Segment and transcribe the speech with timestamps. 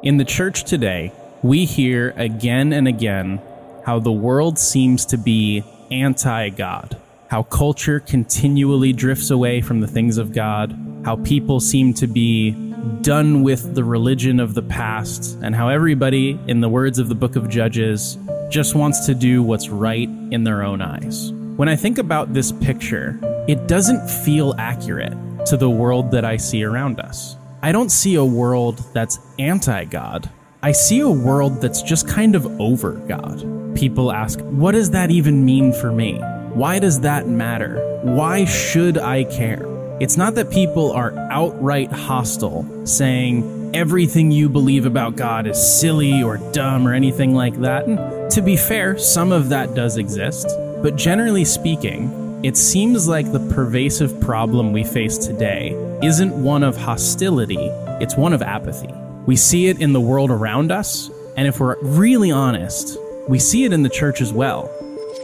[0.00, 3.40] In the church today, we hear again and again
[3.84, 6.96] how the world seems to be anti God,
[7.26, 10.72] how culture continually drifts away from the things of God,
[11.04, 12.52] how people seem to be
[13.00, 17.16] done with the religion of the past, and how everybody, in the words of the
[17.16, 18.18] book of Judges,
[18.50, 21.32] just wants to do what's right in their own eyes.
[21.56, 23.18] When I think about this picture,
[23.48, 27.34] it doesn't feel accurate to the world that I see around us.
[27.60, 30.30] I don't see a world that's anti God.
[30.62, 33.76] I see a world that's just kind of over God.
[33.76, 36.18] People ask, what does that even mean for me?
[36.52, 38.00] Why does that matter?
[38.04, 39.66] Why should I care?
[40.00, 46.22] It's not that people are outright hostile, saying everything you believe about God is silly
[46.22, 47.86] or dumb or anything like that.
[47.86, 50.46] And to be fair, some of that does exist.
[50.80, 55.72] But generally speaking, it seems like the pervasive problem we face today
[56.04, 57.66] isn't one of hostility,
[58.00, 58.94] it's one of apathy.
[59.26, 63.64] We see it in the world around us, and if we're really honest, we see
[63.64, 64.70] it in the church as well.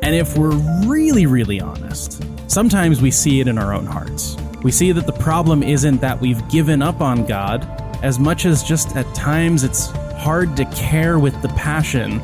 [0.02, 2.20] And if we're really, really honest,
[2.50, 4.36] sometimes we see it in our own hearts.
[4.64, 7.64] We see that the problem isn't that we've given up on God,
[8.02, 12.18] as much as just at times it's hard to care with the passion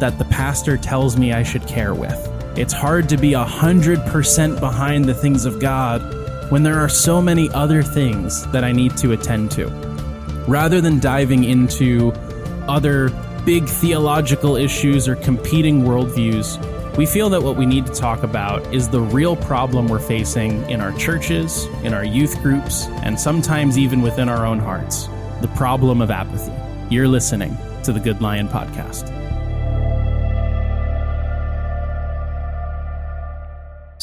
[0.00, 2.33] that the pastor tells me I should care with.
[2.56, 6.00] It's hard to be 100% behind the things of God
[6.52, 9.66] when there are so many other things that I need to attend to.
[10.46, 12.12] Rather than diving into
[12.68, 13.10] other
[13.44, 16.64] big theological issues or competing worldviews,
[16.96, 20.62] we feel that what we need to talk about is the real problem we're facing
[20.70, 25.08] in our churches, in our youth groups, and sometimes even within our own hearts
[25.40, 26.52] the problem of apathy.
[26.88, 29.23] You're listening to the Good Lion Podcast.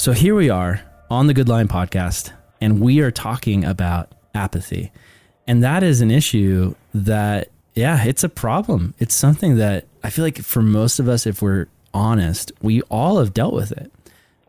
[0.02, 4.92] So here we are on the Good Lion Podcast, and we are talking about apathy.
[5.46, 8.96] And that is an issue that, yeah, it's a problem.
[8.98, 13.20] It's something that I feel like for most of us, if we're honest, we all
[13.20, 13.92] have dealt with it.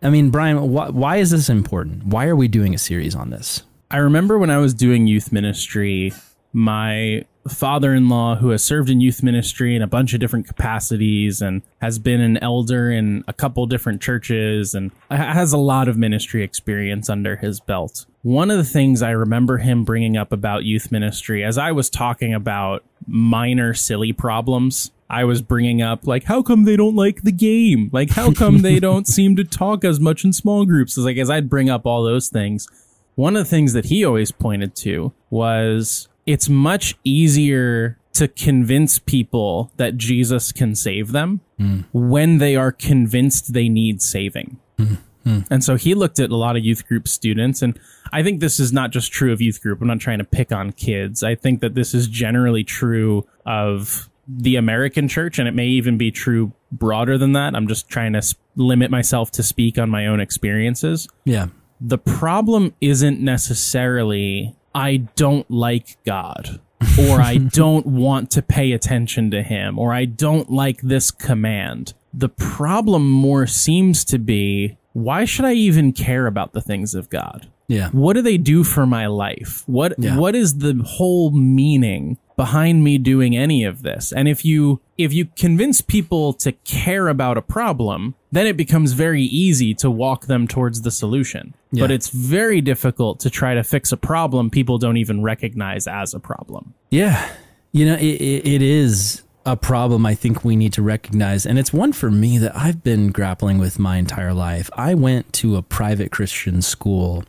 [0.00, 2.06] I mean, Brian, wh- why is this important?
[2.06, 3.62] Why are we doing a series on this?
[3.90, 6.14] I remember when I was doing youth ministry,
[6.54, 10.46] my father in law, who has served in youth ministry in a bunch of different
[10.46, 15.88] capacities and has been an elder in a couple different churches and has a lot
[15.88, 18.06] of ministry experience under his belt.
[18.22, 21.90] One of the things I remember him bringing up about youth ministry, as I was
[21.90, 27.22] talking about minor silly problems, I was bringing up like, how come they don't like
[27.22, 27.90] the game?
[27.92, 30.96] Like, how come they don't seem to talk as much in small groups?
[30.96, 32.68] As like as I'd bring up all those things,
[33.14, 38.98] one of the things that he always pointed to was it's much easier to convince
[38.98, 41.84] people that Jesus can save them mm.
[41.92, 44.58] when they are convinced they need saving.
[44.78, 44.98] Mm.
[45.24, 45.46] Mm.
[45.50, 47.78] And so he looked at a lot of youth group students and
[48.12, 49.80] I think this is not just true of youth group.
[49.80, 51.22] I'm not trying to pick on kids.
[51.22, 55.98] I think that this is generally true of the American church, and it may even
[55.98, 57.56] be true broader than that.
[57.56, 58.22] I'm just trying to
[58.54, 61.08] limit myself to speak on my own experiences.
[61.24, 61.48] Yeah.
[61.80, 66.60] The problem isn't necessarily I don't like God
[66.98, 71.94] or I don't want to pay attention to him or I don't like this command.
[72.12, 77.08] The problem more seems to be why should I even care about the things of
[77.08, 77.48] God?
[77.68, 77.88] Yeah.
[77.90, 79.62] What do they do for my life?
[79.66, 80.18] What yeah.
[80.18, 84.12] what is the whole meaning behind me doing any of this?
[84.12, 88.92] And if you if you convince people to care about a problem, then it becomes
[88.92, 91.54] very easy to walk them towards the solution.
[91.70, 91.84] Yeah.
[91.84, 96.14] But it's very difficult to try to fix a problem people don't even recognize as
[96.14, 96.74] a problem.
[96.90, 97.30] Yeah.
[97.72, 101.46] You know, it, it is a problem I think we need to recognize.
[101.46, 104.70] And it's one for me that I've been grappling with my entire life.
[104.76, 107.24] I went to a private Christian school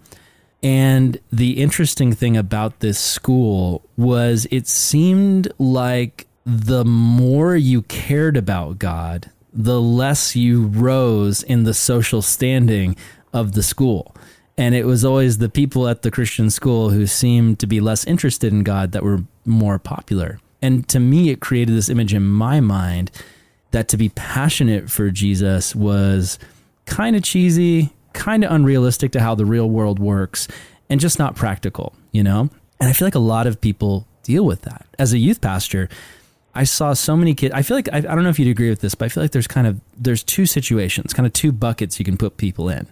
[0.63, 8.37] and the interesting thing about this school was it seemed like the more you cared
[8.37, 12.95] about God, the less you rose in the social standing
[13.31, 14.15] of the school.
[14.57, 18.05] And it was always the people at the Christian school who seemed to be less
[18.05, 20.39] interested in God that were more popular.
[20.61, 23.11] And to me, it created this image in my mind
[23.71, 26.37] that to be passionate for Jesus was
[26.85, 30.47] kind of cheesy, kind of unrealistic to how the real world works
[30.89, 32.49] and just not practical, you know?
[32.79, 34.85] And I feel like a lot of people deal with that.
[34.99, 35.89] As a youth pastor,
[36.55, 37.53] I saw so many kids.
[37.53, 39.23] I feel like I, I, don't know if you'd agree with this, but I feel
[39.23, 42.69] like there's kind of there's two situations, kind of two buckets you can put people
[42.69, 42.87] in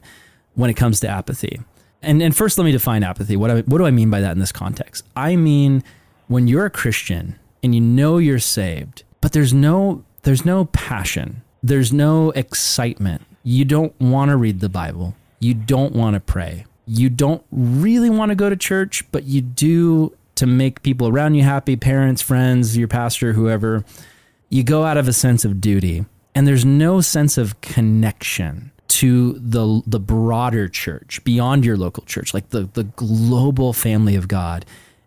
[0.56, 1.62] when it comes to apathy.
[2.02, 3.36] And and first, let me define apathy.
[3.36, 5.06] What I, what do I mean by that in this context?
[5.16, 5.84] I mean
[6.28, 11.44] when you're a Christian and you know you're saved, but there's no there's no passion,
[11.62, 13.24] there's no excitement.
[13.44, 15.16] You don't want to read the Bible.
[15.40, 16.66] You don't want to pray.
[16.86, 21.36] You don't really want to go to church, but you do to make people around
[21.36, 23.86] you happy, parents, friends, your pastor, whoever.
[24.50, 26.04] You go out of a sense of duty,
[26.34, 32.34] and there's no sense of connection to the the broader church beyond your local church,
[32.34, 34.66] like the the global family of God.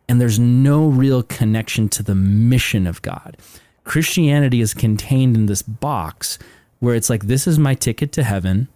[0.09, 3.37] And there's no real connection to the mission of God.
[3.83, 6.39] Christianity is contained in this box
[6.79, 8.69] where it's like, this is my ticket to heaven,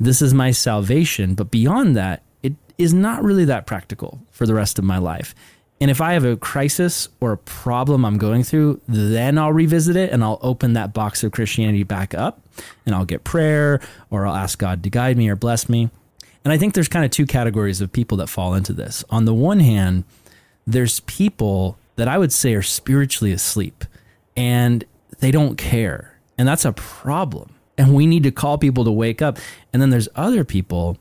[0.00, 1.34] this is my salvation.
[1.34, 5.36] But beyond that, it is not really that practical for the rest of my life.
[5.80, 9.96] And if I have a crisis or a problem I'm going through, then I'll revisit
[9.96, 12.40] it and I'll open that box of Christianity back up
[12.84, 13.80] and I'll get prayer
[14.10, 15.88] or I'll ask God to guide me or bless me.
[16.44, 19.04] And I think there's kind of two categories of people that fall into this.
[19.08, 20.04] On the one hand,
[20.66, 23.84] there's people that I would say are spiritually asleep
[24.36, 24.84] and
[25.20, 26.18] they don't care.
[26.36, 27.54] And that's a problem.
[27.78, 29.38] And we need to call people to wake up.
[29.72, 30.98] And then there's other people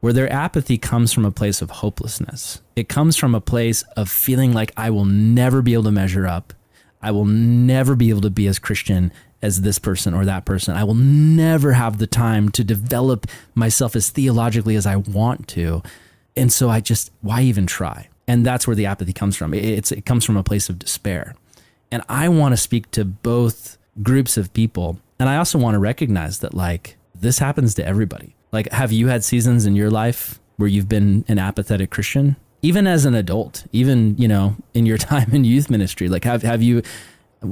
[0.00, 2.60] where their apathy comes from a place of hopelessness.
[2.74, 6.26] It comes from a place of feeling like I will never be able to measure
[6.26, 6.52] up.
[7.02, 9.12] I will never be able to be as Christian
[9.42, 10.76] as this person or that person.
[10.76, 15.82] I will never have the time to develop myself as theologically as I want to.
[16.36, 18.08] And so I just, why even try?
[18.28, 19.54] And that's where the apathy comes from.
[19.54, 21.34] It's, it comes from a place of despair.
[21.90, 24.98] And I want to speak to both groups of people.
[25.18, 28.36] And I also want to recognize that, like, this happens to everybody.
[28.52, 32.36] Like, have you had seasons in your life where you've been an apathetic Christian?
[32.62, 36.42] Even as an adult, even, you know, in your time in youth ministry, like, have,
[36.42, 36.82] have you,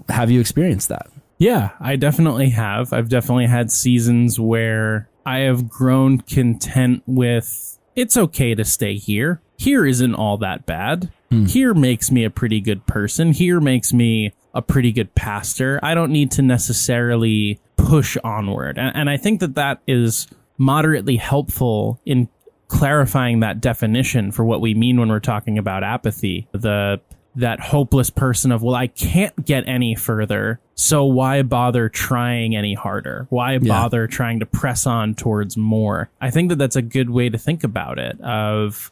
[0.08, 1.08] have you experienced that?
[1.38, 2.92] Yeah, I definitely have.
[2.92, 9.40] I've definitely had seasons where I have grown content with it's okay to stay here.
[9.56, 11.12] Here isn't all that bad.
[11.30, 11.46] Hmm.
[11.46, 13.32] Here makes me a pretty good person.
[13.32, 15.78] Here makes me a pretty good pastor.
[15.82, 18.78] I don't need to necessarily push onward.
[18.78, 20.26] And, and I think that that is
[20.58, 22.28] moderately helpful in
[22.66, 26.46] clarifying that definition for what we mean when we're talking about apathy.
[26.52, 27.00] The
[27.36, 30.60] that hopeless person of, well, I can't get any further.
[30.74, 33.26] So why bother trying any harder?
[33.30, 33.58] Why yeah.
[33.60, 36.10] bother trying to press on towards more?
[36.20, 38.90] I think that that's a good way to think about it of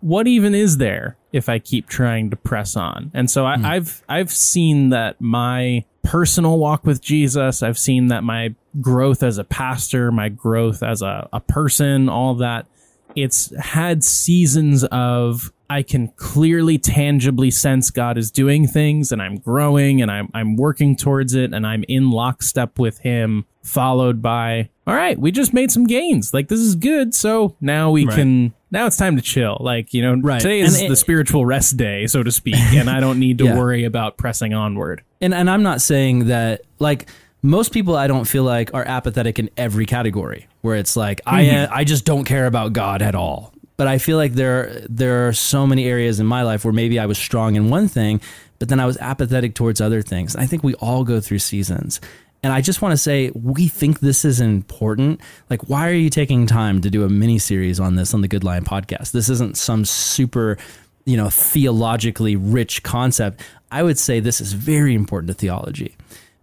[0.00, 3.10] what even is there if I keep trying to press on?
[3.14, 3.64] And so I, mm.
[3.64, 9.36] I've, I've seen that my personal walk with Jesus, I've seen that my growth as
[9.36, 12.66] a pastor, my growth as a, a person, all that,
[13.14, 19.36] it's had seasons of I can clearly tangibly sense God is doing things and I'm
[19.36, 24.70] growing and I'm I'm working towards it and I'm in lockstep with him followed by
[24.86, 26.32] all right, we just made some gains.
[26.32, 27.14] Like this is good.
[27.14, 28.14] So now we right.
[28.14, 29.56] can now it's time to chill.
[29.60, 30.40] Like, you know, right.
[30.40, 33.44] today is it, the spiritual rest day, so to speak, and I don't need to
[33.44, 33.58] yeah.
[33.58, 35.02] worry about pressing onward.
[35.20, 37.08] And and I'm not saying that like
[37.42, 41.72] most people I don't feel like are apathetic in every category where it's like mm-hmm.
[41.72, 45.28] I I just don't care about God at all but I feel like there there
[45.28, 48.20] are so many areas in my life where maybe I was strong in one thing,
[48.58, 50.36] but then I was apathetic towards other things.
[50.36, 52.00] I think we all go through seasons.
[52.42, 55.20] And I just want to say, we think this is important.
[55.50, 58.28] Like, why are you taking time to do a mini series on this on the
[58.28, 59.10] Good Lion podcast?
[59.10, 60.56] This isn't some super,
[61.04, 63.40] you know, theologically rich concept.
[63.72, 65.96] I would say this is very important to theology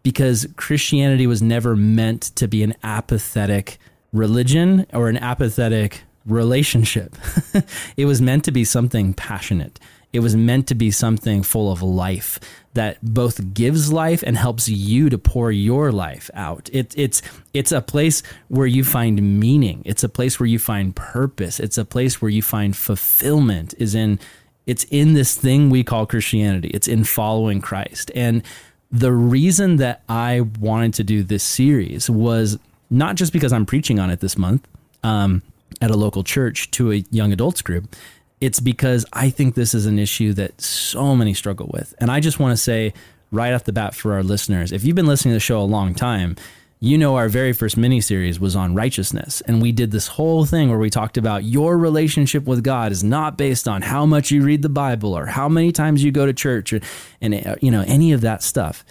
[0.03, 3.79] because Christianity was never meant to be an apathetic
[4.11, 7.15] religion or an apathetic relationship.
[7.97, 9.79] it was meant to be something passionate.
[10.11, 12.39] It was meant to be something full of life
[12.75, 16.69] that both gives life and helps you to pour your life out.
[16.71, 17.21] It, it's
[17.53, 19.81] it's a place where you find meaning.
[19.85, 21.59] It's a place where you find purpose.
[21.59, 23.73] It's a place where you find fulfillment.
[23.77, 24.19] Is in
[24.65, 26.69] it's in this thing we call Christianity.
[26.69, 28.11] It's in following Christ.
[28.13, 28.43] And
[28.91, 33.99] the reason that I wanted to do this series was not just because I'm preaching
[33.99, 34.67] on it this month.
[35.03, 35.41] Um,
[35.81, 37.95] at a local church to a young adults group.
[38.41, 41.93] It's because I think this is an issue that so many struggle with.
[41.99, 42.93] And I just want to say
[43.31, 45.63] right off the bat for our listeners, if you've been listening to the show a
[45.63, 46.35] long time,
[46.79, 49.41] you know our very first mini series was on righteousness.
[49.41, 53.03] And we did this whole thing where we talked about your relationship with god is
[53.03, 56.25] not based on how much you read the bible or how many times you go
[56.25, 56.81] to church or,
[57.21, 58.83] and uh, you know any of that stuff.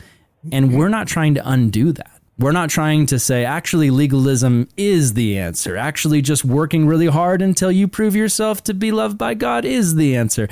[0.53, 5.15] And we're not trying to undo that we're not trying to say actually legalism is
[5.15, 5.77] the answer.
[5.77, 9.95] Actually, just working really hard until you prove yourself to be loved by God is
[9.95, 10.49] the answer.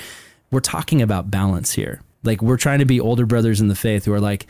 [0.50, 2.02] We're talking about balance here.
[2.22, 4.46] Like, we're trying to be older brothers in the faith who are like,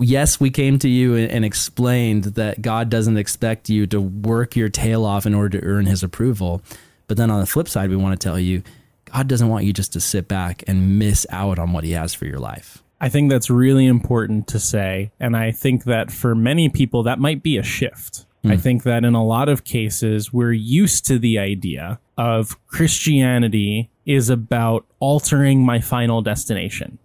[0.00, 4.68] yes, we came to you and, explained that God doesn't expect you to work your
[4.68, 6.60] tail off in order to earn his approval.
[7.06, 8.62] But then on the flip side, we want to tell you,
[9.06, 12.12] God doesn't want you just to sit back and miss out on what he has
[12.12, 12.82] for your life.
[13.00, 15.12] I think that's really important to say.
[15.20, 18.26] And I think that for many people, that might be a shift.
[18.44, 18.52] Mm.
[18.52, 18.60] I hmm.
[18.60, 24.30] think that in a lot of cases, we're used to the idea of Christianity is
[24.30, 26.98] about altering my final destination.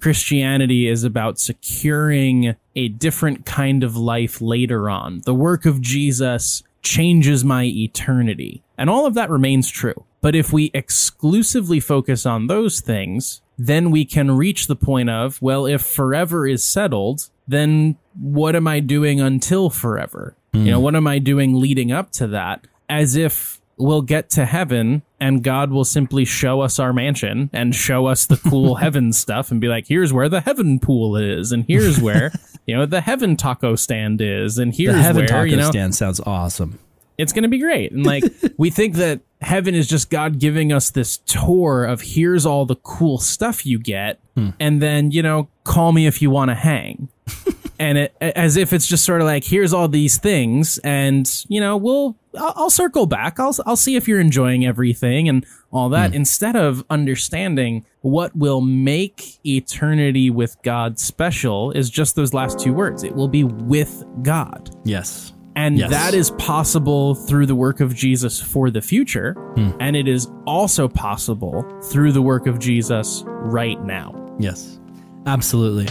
[0.00, 5.22] Christianity is about securing a different kind of life later on.
[5.24, 8.62] The work of Jesus changes my eternity.
[8.78, 10.04] And all of that remains true.
[10.26, 15.40] But if we exclusively focus on those things, then we can reach the point of,
[15.40, 20.34] well, if forever is settled, then what am I doing until forever?
[20.52, 20.82] You know, hmm.
[20.82, 22.66] what am I doing leading up to that?
[22.88, 27.72] As if we'll get to heaven and God will simply show us our mansion and
[27.72, 31.52] show us the cool heaven stuff and be like, here's where the heaven pool is,
[31.52, 32.32] and here's where,
[32.66, 35.70] you know, the heaven taco stand is, and here's The heaven where, taco you know,
[35.70, 36.80] stand sounds awesome.
[37.16, 37.92] it's going to be great.
[37.92, 38.24] And like,
[38.56, 42.76] we think that heaven is just God giving us this tour of here's all the
[42.76, 44.20] cool stuff you get.
[44.34, 44.50] Hmm.
[44.58, 47.08] And then, you know, call me if you want to hang.
[47.78, 50.78] and it, as if it's just sort of like, here's all these things.
[50.78, 53.38] And, you know, we'll, I'll, I'll circle back.
[53.38, 56.16] I'll, I'll see if you're enjoying everything and all that hmm.
[56.16, 62.72] instead of understanding what will make eternity with God special is just those last two
[62.72, 63.02] words.
[63.02, 64.74] It will be with God.
[64.84, 65.34] Yes.
[65.56, 65.90] And Yes.
[65.90, 69.32] that is possible through the work of Jesus for the future.
[69.54, 69.70] Hmm.
[69.80, 74.14] And it is also possible through the work of Jesus right now.
[74.38, 74.78] Yes.
[75.24, 75.88] Absolutely.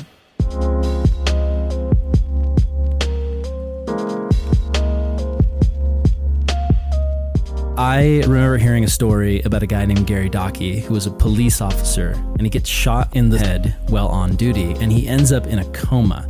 [7.78, 11.60] I remember hearing a story about a guy named Gary Dockery who was a police
[11.60, 15.46] officer and he gets shot in the head while on duty and he ends up
[15.48, 16.26] in a coma.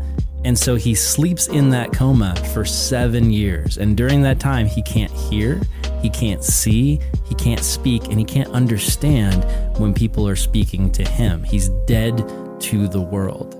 [0.45, 3.79] And so he sleeps in that coma for seven years.
[3.79, 5.59] And during that time, he can't hear,
[6.03, 9.43] he can't see, he can't speak, and he can't understand
[9.79, 11.43] when people are speaking to him.
[11.43, 12.17] He's dead
[12.59, 13.59] to the world.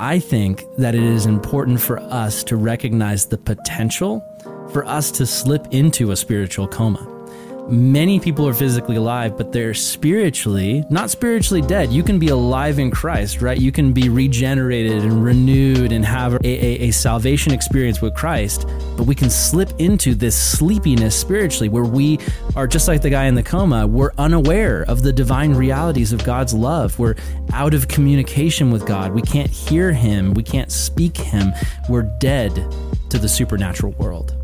[0.00, 4.20] I think that it is important for us to recognize the potential
[4.72, 7.11] for us to slip into a spiritual coma.
[7.68, 11.92] Many people are physically alive, but they're spiritually, not spiritually dead.
[11.92, 13.58] You can be alive in Christ, right?
[13.58, 18.66] You can be regenerated and renewed and have a, a, a salvation experience with Christ,
[18.96, 22.18] but we can slip into this sleepiness spiritually where we
[22.56, 23.86] are just like the guy in the coma.
[23.86, 26.98] We're unaware of the divine realities of God's love.
[26.98, 27.14] We're
[27.52, 29.12] out of communication with God.
[29.12, 30.34] We can't hear Him.
[30.34, 31.52] We can't speak Him.
[31.88, 32.54] We're dead
[33.10, 34.34] to the supernatural world.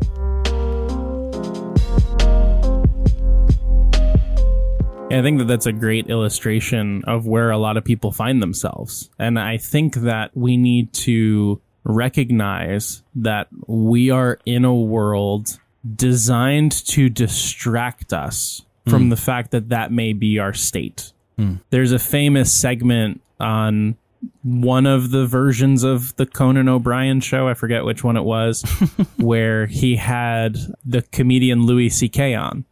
[5.09, 8.41] Yeah, I think that that's a great illustration of where a lot of people find
[8.41, 9.09] themselves.
[9.17, 15.59] And I think that we need to recognize that we are in a world
[15.95, 19.09] designed to distract us from hmm.
[19.09, 21.13] the fact that that may be our state.
[21.37, 21.55] Hmm.
[21.69, 23.97] There's a famous segment on
[24.43, 28.63] one of the versions of the Conan O'Brien show, I forget which one it was,
[29.17, 32.35] where he had the comedian Louis C.K.
[32.35, 32.65] on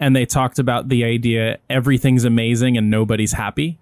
[0.00, 3.78] and they talked about the idea everything's amazing and nobody's happy.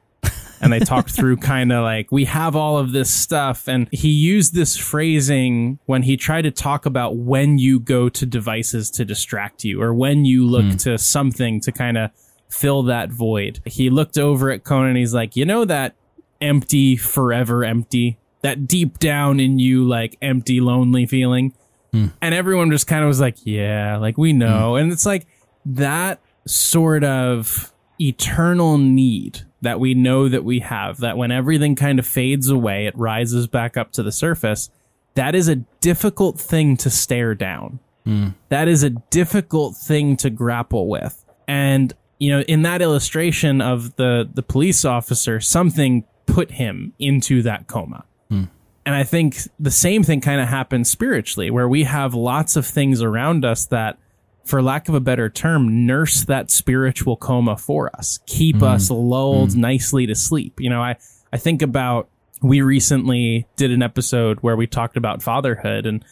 [0.60, 3.68] And they talked through kind of like, we have all of this stuff.
[3.68, 8.24] And he used this phrasing when he tried to talk about when you go to
[8.24, 10.76] devices to distract you or when you look hmm.
[10.76, 12.10] to something to kind of
[12.48, 13.60] fill that void.
[13.64, 15.96] He looked over at Conan and he's like, you know, that
[16.40, 21.54] empty, forever empty, that deep down in you, like empty, lonely feeling.
[21.92, 22.08] Hmm.
[22.20, 24.38] And everyone just kind of was like, yeah, like we hmm.
[24.38, 24.76] know.
[24.76, 25.26] And it's like,
[25.64, 31.98] that sort of eternal need that we know that we have, that when everything kind
[31.98, 34.70] of fades away, it rises back up to the surface.
[35.14, 37.78] That is a difficult thing to stare down.
[38.04, 38.28] Hmm.
[38.48, 41.24] That is a difficult thing to grapple with.
[41.46, 47.42] And, you know, in that illustration of the, the police officer, something put him into
[47.42, 48.04] that coma.
[48.28, 48.44] Hmm.
[48.84, 52.66] And I think the same thing kind of happens spiritually, where we have lots of
[52.66, 53.98] things around us that
[54.44, 58.64] for lack of a better term, nurse that spiritual coma for us, keep mm-hmm.
[58.64, 59.60] us lulled mm-hmm.
[59.60, 60.60] nicely to sleep.
[60.60, 60.96] You know, I,
[61.32, 62.08] I think about,
[62.42, 66.04] we recently did an episode where we talked about fatherhood and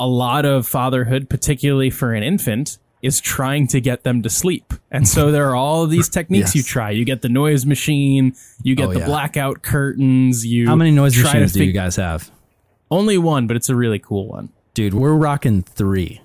[0.00, 4.74] a lot of fatherhood, particularly for an infant, is trying to get them to sleep.
[4.90, 6.90] And so there are all of these techniques you try.
[6.90, 9.06] You get the noise machine, you get Oh, the yeah.
[9.06, 12.30] blackout curtains, you How many noise machines do you guys have?
[12.90, 14.50] Only one, but it's a really cool one.
[14.74, 16.20] Dude, we're rocking three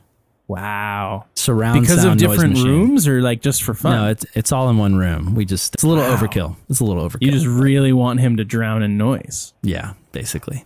[0.48, 1.25] Wow.
[1.36, 3.93] surround Because of different rooms or like just for fun?
[3.95, 5.33] No, it's it's all in one room.
[5.36, 6.15] We just it's a little Wow.
[6.17, 6.55] overkill.
[6.69, 7.21] It's a little overkill.
[7.21, 9.53] You just really want him to drown in noise.
[9.63, 10.65] yeah, basically.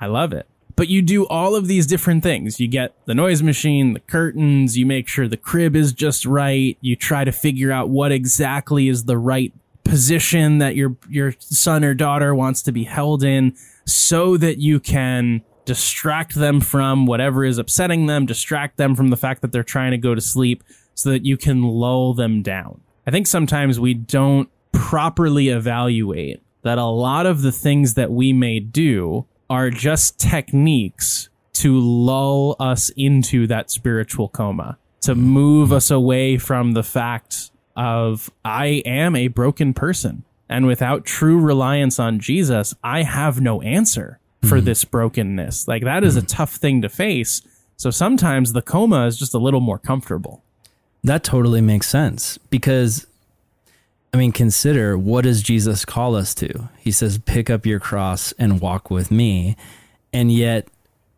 [0.00, 0.46] I love it.
[0.76, 2.58] But you do all of these different things.
[2.58, 6.76] You get the noise machine, the curtains, you make sure the crib is just right.
[6.80, 9.52] You try to figure out what exactly is the right
[9.84, 13.54] position that your your son or daughter wants to be held in
[13.86, 19.16] so that you can distract them from whatever is upsetting them, distract them from the
[19.16, 20.62] fact that they're trying to go to sleep
[20.94, 22.80] so that you can lull them down.
[23.06, 28.32] I think sometimes we don't properly evaluate that a lot of the things that we
[28.32, 35.90] may do are just techniques to lull us into that spiritual coma, to move us
[35.90, 40.24] away from the fact of I am a broken person.
[40.48, 44.66] And without true reliance on Jesus, I have no answer for mm-hmm.
[44.66, 45.68] this brokenness.
[45.68, 46.26] Like that is a mm-hmm.
[46.26, 47.42] tough thing to face.
[47.76, 50.42] So sometimes the coma is just a little more comfortable.
[51.02, 53.06] That totally makes sense because,
[54.12, 56.68] I mean, consider what does Jesus call us to?
[56.78, 59.56] He says, pick up your cross and walk with me.
[60.12, 60.68] And yet,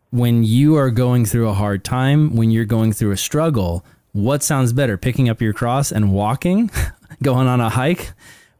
[0.09, 4.41] when you are going through a hard time, when you're going through a struggle, what
[4.41, 6.71] sounds better, picking up your cross and walking,
[7.23, 8.11] going on a hike,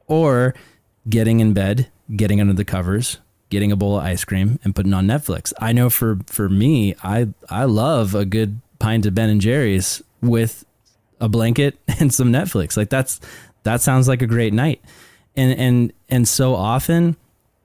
[0.08, 0.54] or
[1.10, 3.18] getting in bed, getting under the covers,
[3.50, 5.54] getting a bowl of ice cream, and putting on Netflix?
[5.60, 10.02] I know for for me, I I love a good pint of Ben and Jerry's
[10.22, 10.66] with
[11.20, 12.78] a blanket and some Netflix.
[12.78, 13.20] Like that's
[13.64, 14.82] that sounds like a great night.
[15.36, 17.16] And and and so often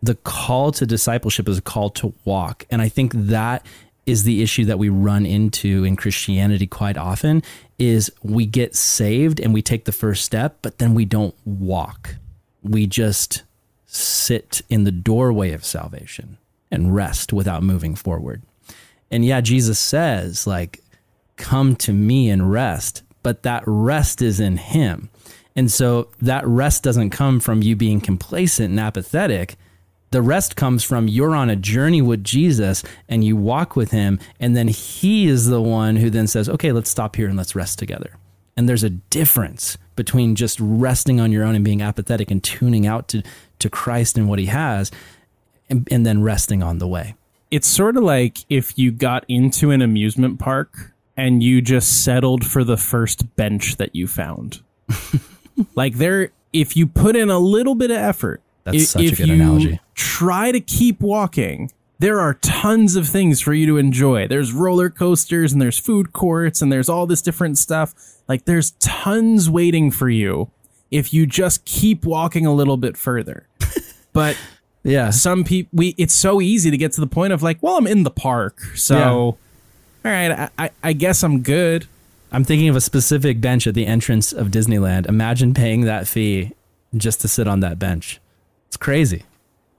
[0.02, 2.66] the call to discipleship is a call to walk.
[2.70, 3.64] And I think that
[4.04, 7.42] is the issue that we run into in Christianity quite often
[7.78, 12.16] is we get saved and we take the first step, but then we don't walk.
[12.62, 13.44] We just
[13.94, 16.38] sit in the doorway of salvation
[16.70, 18.42] and rest without moving forward.
[19.10, 20.80] And yeah, Jesus says like
[21.36, 25.10] come to me and rest, but that rest is in him.
[25.54, 29.56] And so that rest doesn't come from you being complacent and apathetic.
[30.10, 34.18] The rest comes from you're on a journey with Jesus and you walk with him.
[34.40, 37.54] And then he is the one who then says, okay, let's stop here and let's
[37.54, 38.16] rest together.
[38.56, 42.86] And there's a difference between just resting on your own and being apathetic and tuning
[42.86, 43.22] out to,
[43.62, 44.90] to Christ and what he has,
[45.70, 47.14] and, and then resting on the way.
[47.50, 52.46] It's sort of like if you got into an amusement park and you just settled
[52.46, 54.62] for the first bench that you found.
[55.74, 59.06] like there if you put in a little bit of effort, That's i- such a
[59.06, 59.80] if good you analogy.
[59.94, 61.70] Try to keep walking.
[61.98, 64.26] There are tons of things for you to enjoy.
[64.26, 67.94] There's roller coasters and there's food courts and there's all this different stuff.
[68.28, 70.50] Like there's tons waiting for you
[70.90, 73.46] if you just keep walking a little bit further.
[74.12, 74.36] But
[74.84, 75.10] Yeah.
[75.10, 77.86] some people we it's so easy to get to the point of like, well, I'm
[77.86, 79.10] in the park, so Yeah.
[79.10, 79.38] all
[80.04, 81.86] right, I, I, I guess I'm good.
[82.30, 85.06] I'm thinking of a specific bench at the entrance of Disneyland.
[85.06, 86.52] Imagine paying that fee
[86.96, 88.20] just to sit on that bench.
[88.68, 89.24] It's crazy.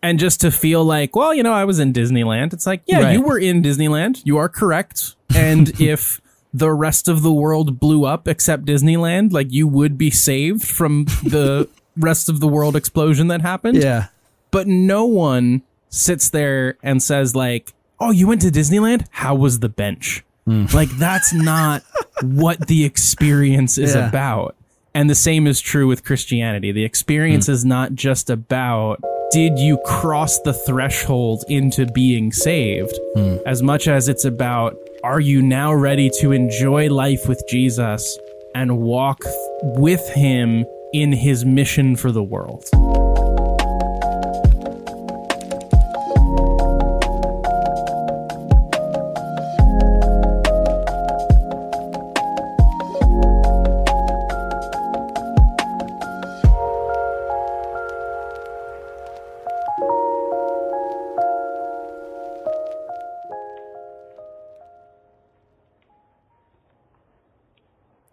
[0.04, 2.54] And just to feel like, well, you know, I was in Disneyland.
[2.54, 3.14] It's like, yeah, Right.
[3.14, 4.22] you were in Disneyland.
[4.26, 5.16] You are correct.
[5.36, 6.22] And if
[6.54, 11.06] the rest of the world blew up except Disneyland, like you would be saved from
[11.24, 11.68] the
[11.98, 13.82] rest of the world explosion that happened.
[13.82, 14.08] Yeah.
[14.54, 19.06] But no one sits there and says like, "Oh, you went to Disneyland?
[19.10, 20.66] How was the bench?" Hmm.
[20.74, 21.84] Like that's not
[22.22, 24.08] what the experience is Yeah.
[24.08, 24.56] about.
[24.96, 26.72] And the same is true with Christianity.
[26.72, 27.54] The experience hmm.
[27.54, 33.38] is not just about did you cross the threshold into being saved hmm.
[33.48, 38.18] as much as it's about are you now ready to enjoy life with Jesus
[38.54, 39.24] and walk
[39.64, 42.70] with him in his mission for the world.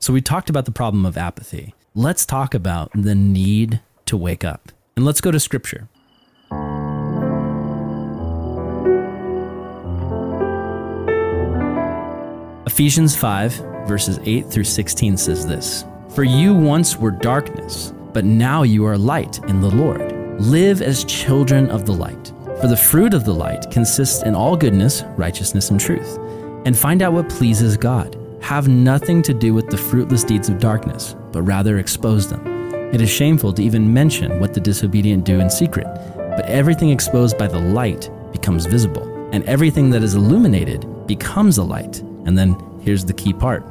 [0.01, 1.75] So we talked about the problem of apathy.
[1.95, 4.73] Let's talk about the need to wake up.
[4.97, 5.89] And let's go to scripture.
[12.67, 13.53] Ephesians 5,
[13.87, 15.85] verses 8 through 16 says this
[16.15, 20.41] For you once were darkness, but now you are light in the Lord.
[20.41, 22.33] Live as children of the light.
[22.63, 26.17] For the fruit of the light consists in all goodness, righteousness, and truth.
[26.65, 28.17] And find out what pleases God.
[28.41, 32.45] Have nothing to do with the fruitless deeds of darkness, but rather expose them.
[32.93, 37.39] It is shameful to even mention what the disobedient do in secret, but everything exposed
[37.39, 42.01] by the light becomes visible, and everything that is illuminated becomes a light.
[42.27, 43.65] And then here's the key part.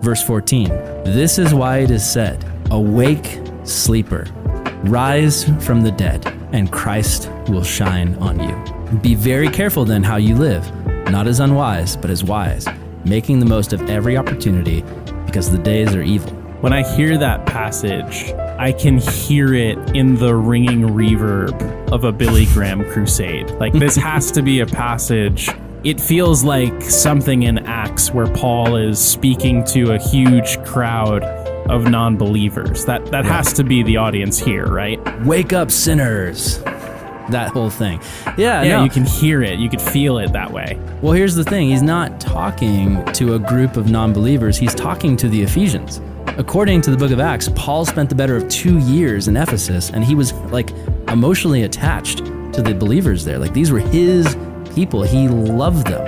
[0.00, 0.68] Verse 14
[1.04, 4.26] This is why it is said, Awake, sleeper,
[4.84, 8.98] rise from the dead, and Christ will shine on you.
[9.00, 10.64] Be very careful then how you live,
[11.10, 12.66] not as unwise, but as wise,
[13.04, 14.82] making the most of every opportunity,
[15.26, 16.32] because the days are evil.
[16.60, 22.12] When I hear that passage, I can hear it in the ringing reverb of a
[22.12, 23.50] Billy Graham crusade.
[23.52, 25.50] Like, this has to be a passage.
[25.84, 31.22] It feels like something in Acts where Paul is speaking to a huge crowd
[31.68, 32.86] of non-believers.
[32.86, 34.98] That that has to be the audience here, right?
[35.24, 36.62] Wake up, sinners.
[37.30, 38.00] That whole thing.
[38.36, 38.84] Yeah, Yeah, no.
[38.84, 40.78] you can hear it, you could feel it that way.
[41.00, 41.68] Well, here's the thing.
[41.70, 46.00] He's not talking to a group of non believers, he's talking to the Ephesians.
[46.36, 49.90] According to the book of Acts, Paul spent the better of two years in Ephesus,
[49.90, 50.70] and he was like
[51.08, 53.38] emotionally attached to the believers there.
[53.38, 54.36] Like these were his
[54.74, 56.04] people, he loved them.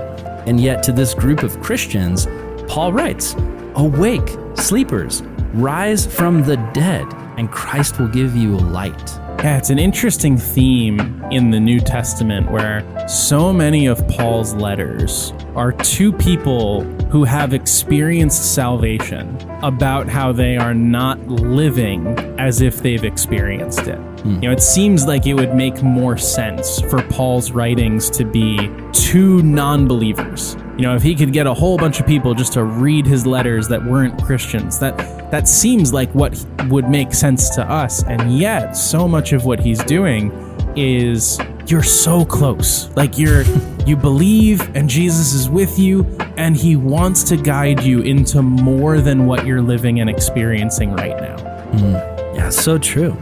[0.47, 2.27] And yet, to this group of Christians,
[2.69, 3.35] Paul writes,
[3.75, 5.23] Awake, sleepers,
[5.55, 9.19] rise from the dead, and Christ will give you light.
[9.39, 15.33] Yeah, it's an interesting theme in the New Testament where so many of Paul's letters
[15.55, 22.07] are to people who have experienced salvation about how they are not living
[22.41, 23.99] as if they've experienced it.
[23.99, 24.35] Hmm.
[24.35, 28.71] You know, it seems like it would make more sense for Paul's writings to be
[28.93, 30.57] to non believers.
[30.77, 33.27] You know, if he could get a whole bunch of people just to read his
[33.27, 34.97] letters that weren't Christians, that
[35.31, 38.05] that seems like what would make sense to us.
[38.05, 40.31] And yet, so much of what he's doing
[40.77, 42.95] is you're so close.
[42.95, 43.45] Like you're
[43.87, 46.05] you believe and Jesus is with you
[46.37, 51.17] and he wants to guide you into more than what you're living and experiencing right
[51.21, 51.37] now.
[51.73, 52.37] Mm.
[52.37, 53.17] Yeah, so true.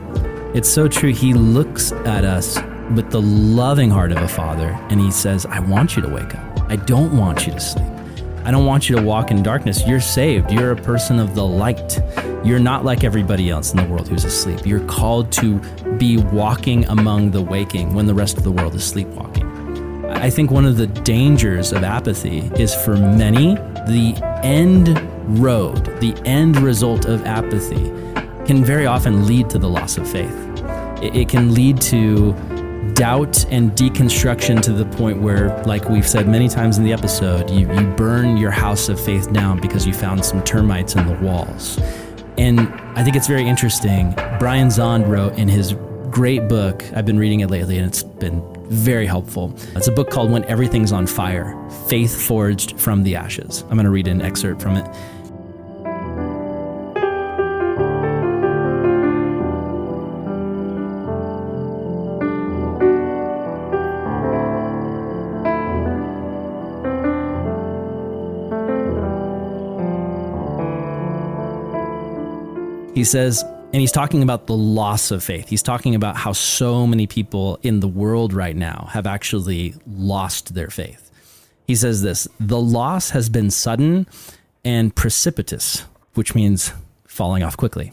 [0.55, 1.13] It's so true.
[1.13, 2.57] He looks at us
[2.95, 6.35] with the loving heart of a father and he says, I want you to wake
[6.35, 6.54] up.
[6.75, 7.87] I don't want you to sleep.
[8.45, 9.87] I don't want you to walk in darkness.
[9.87, 10.51] You're saved.
[10.51, 12.01] You're a person of the light.
[12.45, 14.67] You're not like everybody else in the world who's asleep.
[14.67, 15.61] You're called to
[15.99, 20.05] be walking among the waking when the rest of the world is sleepwalking.
[20.07, 23.55] I think one of the dangers of apathy is for many,
[23.87, 25.01] the end
[25.41, 27.85] road, the end result of apathy
[28.47, 30.35] can very often lead to the loss of faith.
[31.01, 32.33] It, can lead to
[32.95, 37.51] doubt and deconstruction to the point where, like we've said many times in the episode,
[37.51, 41.15] you, you burn your house of faith down because you found some termites in the
[41.15, 41.79] walls.
[42.39, 42.61] And
[42.97, 44.13] I think it's very interesting.
[44.39, 45.75] Brian Zahnd wrote in his
[46.11, 49.53] great book, I've been reading it lately and it's been very helpful.
[49.75, 51.55] It's a book called When Everything's on Fire
[51.89, 53.63] Faith Forged from the Ashes.
[53.63, 54.87] I'm going to read an excerpt from it.
[72.95, 75.49] He says, and he's talking about the loss of faith.
[75.49, 80.55] He's talking about how so many people in the world right now have actually lost
[80.55, 81.11] their faith.
[81.67, 84.07] He says this the loss has been sudden
[84.65, 86.73] and precipitous, which means
[87.05, 87.93] falling off quickly.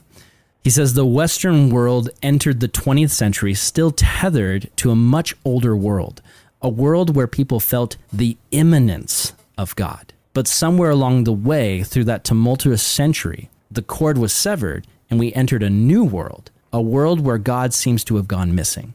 [0.64, 5.76] He says the Western world entered the 20th century still tethered to a much older
[5.76, 6.22] world,
[6.62, 10.14] a world where people felt the imminence of God.
[10.34, 15.34] But somewhere along the way, through that tumultuous century, the cord was severed and we
[15.34, 18.94] entered a new world, a world where God seems to have gone missing.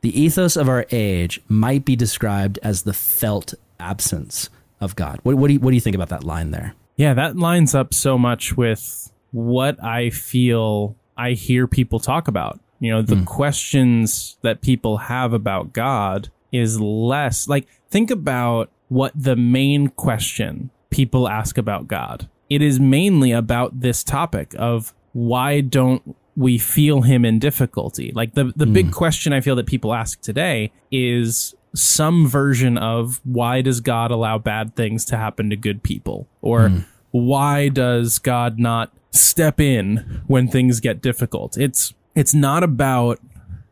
[0.00, 5.20] The ethos of our age might be described as the felt absence of God.
[5.22, 6.74] What, what, do, you, what do you think about that line there?
[6.96, 12.60] Yeah, that lines up so much with what I feel I hear people talk about.
[12.80, 13.24] You know, the hmm.
[13.24, 20.70] questions that people have about God is less like think about what the main question
[20.90, 22.28] people ask about God.
[22.50, 28.12] It is mainly about this topic of why don't we feel him in difficulty?
[28.14, 28.92] Like the the big hmm.
[28.92, 34.38] question I feel that people ask today is some version of why does God allow
[34.38, 36.28] bad things to happen to good people?
[36.42, 36.78] Or hmm.
[37.10, 41.56] why does God not step in when things get difficult?
[41.56, 43.20] It's it's not about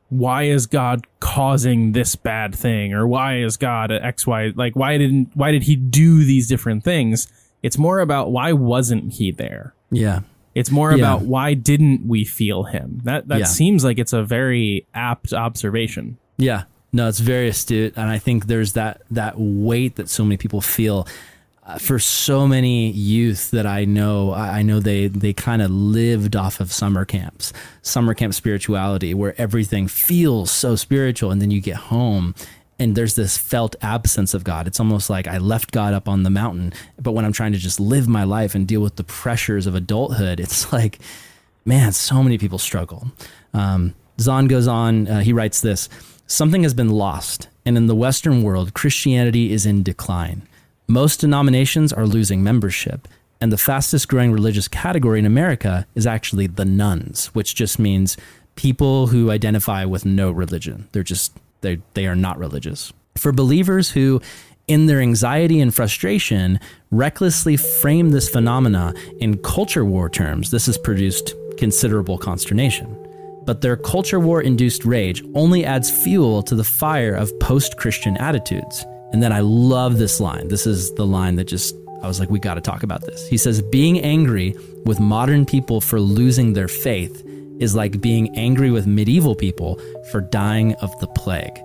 [0.09, 4.77] why is God causing this bad thing or why is God at X Y like
[4.77, 7.27] why didn't why did he do these different things?
[7.63, 9.75] It's more about why wasn't he there?
[9.91, 10.21] Yeah.
[10.55, 10.97] It's more Yeah.
[10.99, 13.01] about why didn't we feel him?
[13.05, 13.45] That that Yeah.
[13.47, 16.19] seems like it's a very apt observation.
[16.37, 16.65] Yeah.
[16.93, 20.61] No, it's very astute, and I think there's that that weight that so many people
[20.61, 21.07] feel.
[21.65, 25.71] Uh, for so many youth that I know, I, I know they they kind of
[25.71, 31.53] lived off of summer camps, summer camp spirituality, where everything feels so spiritual, and then
[31.53, 32.35] you get home.
[32.83, 34.67] And there's this felt absence of God.
[34.67, 37.59] It's almost like I left God up on the mountain, but when I'm trying to
[37.59, 40.99] just live my life and deal with the pressures of adulthood, it's like,
[41.65, 43.13] man, so many people struggle.
[43.55, 45.89] Um, Zahnd goes on, uh, he writes this
[46.27, 50.43] Something has been lost, and in the Western world, Christianity is in decline.
[50.89, 53.07] Most denominations are losing membership,
[53.41, 58.17] and the fastest growing religious category in America is actually the nones, which just means
[58.57, 60.89] people who identify with no religion.
[60.91, 62.93] They're just, they, they are not religious.
[63.17, 64.21] For believers who
[64.69, 70.51] in their anxiety and frustration, recklessly frame this phenomena in culture war terms.
[70.51, 72.97] This has produced considerable consternation.
[73.45, 78.17] But their culture war induced rage only adds fuel to the fire of post Christian
[78.19, 78.85] attitudes.
[79.13, 80.49] And then I love this line.
[80.49, 83.27] This is the line that just, I was like, we got to talk about this.
[83.29, 87.27] He says, Being angry with modern people for losing their faith
[87.63, 91.63] is like being angry with medieval people for dying of the plague.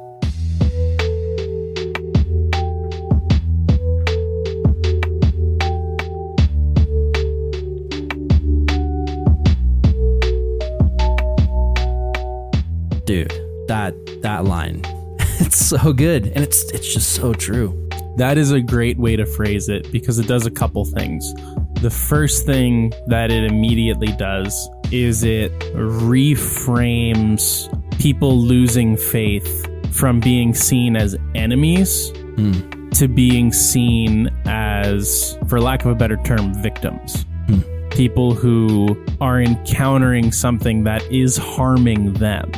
[13.05, 13.31] dude
[13.69, 14.81] that that line
[15.39, 19.27] it's so good and it's it's just so true That is a great way to
[19.27, 21.36] phrase it because it does a couple things.
[21.83, 27.67] The first thing that it immediately does is it reframes
[28.00, 32.12] people losing faith from being seen as enemies
[32.93, 37.26] to being seen as, for lack of a better term, victims.
[37.89, 42.52] People who are encountering something that is harming them,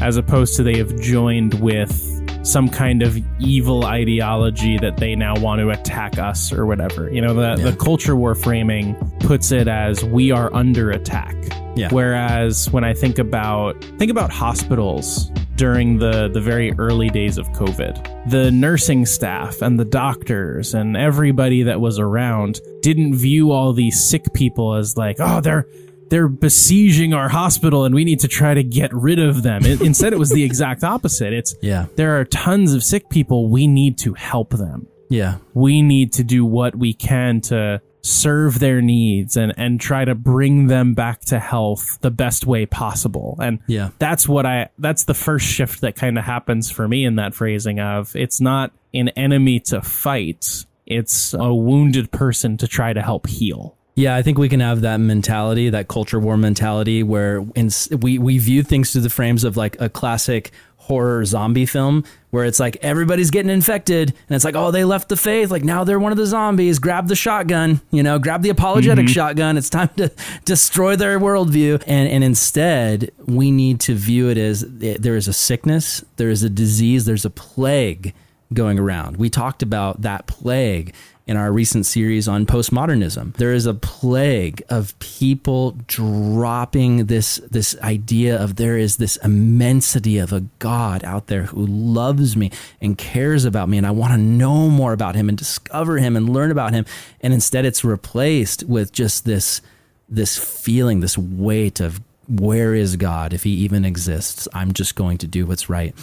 [0.00, 2.10] as opposed to they have joined with
[2.46, 7.10] some kind of evil ideology that they now want to attack us or whatever.
[7.10, 11.34] You know, the, the culture war framing puts it as we are under attack.
[11.76, 11.88] Yeah.
[11.90, 17.46] Whereas when I think about think about hospitals during the the very early days of
[17.48, 23.72] COVID, the nursing staff and the doctors and everybody that was around didn't view all
[23.72, 25.66] these sick people as like, oh, they're
[26.10, 29.64] they're besieging our hospital and we need to try to get rid of them.
[29.64, 31.32] It, instead, it was the exact opposite.
[31.32, 31.86] It's Yeah.
[31.96, 33.48] there are tons of sick people.
[33.48, 34.86] We need to help them.
[35.08, 40.04] yeah We need to do what we can to serve their needs and, and try
[40.04, 43.38] to bring them back to health the best way possible.
[43.40, 43.90] And Yeah.
[43.98, 47.34] that's what I, that's the first shift that kind of happens for me in that
[47.34, 50.66] phrasing of it's not an enemy to fight.
[50.86, 53.74] It's a wounded person to try to help heal.
[53.96, 58.18] Yeah, I think we can have that mentality, that culture war mentality, where in, we
[58.18, 60.50] we view things through the frames of like a classic
[60.84, 65.08] horror zombie film, where it's like everybody's getting infected, and it's like, oh, they left
[65.08, 66.78] the faith, like now they're one of the zombies.
[66.78, 69.56] Grab the shotgun, you know, grab the apologetic shotgun.
[69.56, 70.12] It's time to
[70.44, 75.28] destroy their worldview, and and instead we need to view it as eh, there is
[75.28, 78.14] a sickness, there is a disease, there's a plague
[78.52, 79.16] going around.
[79.16, 80.94] We talked about that plague
[81.26, 83.34] in our recent series on postmodernism.
[83.36, 90.18] There is a plague of people dropping this this idea of there is this immensity
[90.18, 94.12] of a God out there who loves me and cares about me and I want
[94.12, 96.84] to know more about him and discover him and learn about him.
[97.20, 99.62] And instead it's replaced with just this
[100.08, 103.32] this feeling this weight of where is God?
[103.32, 105.94] If he even exists I'm just going to do what's right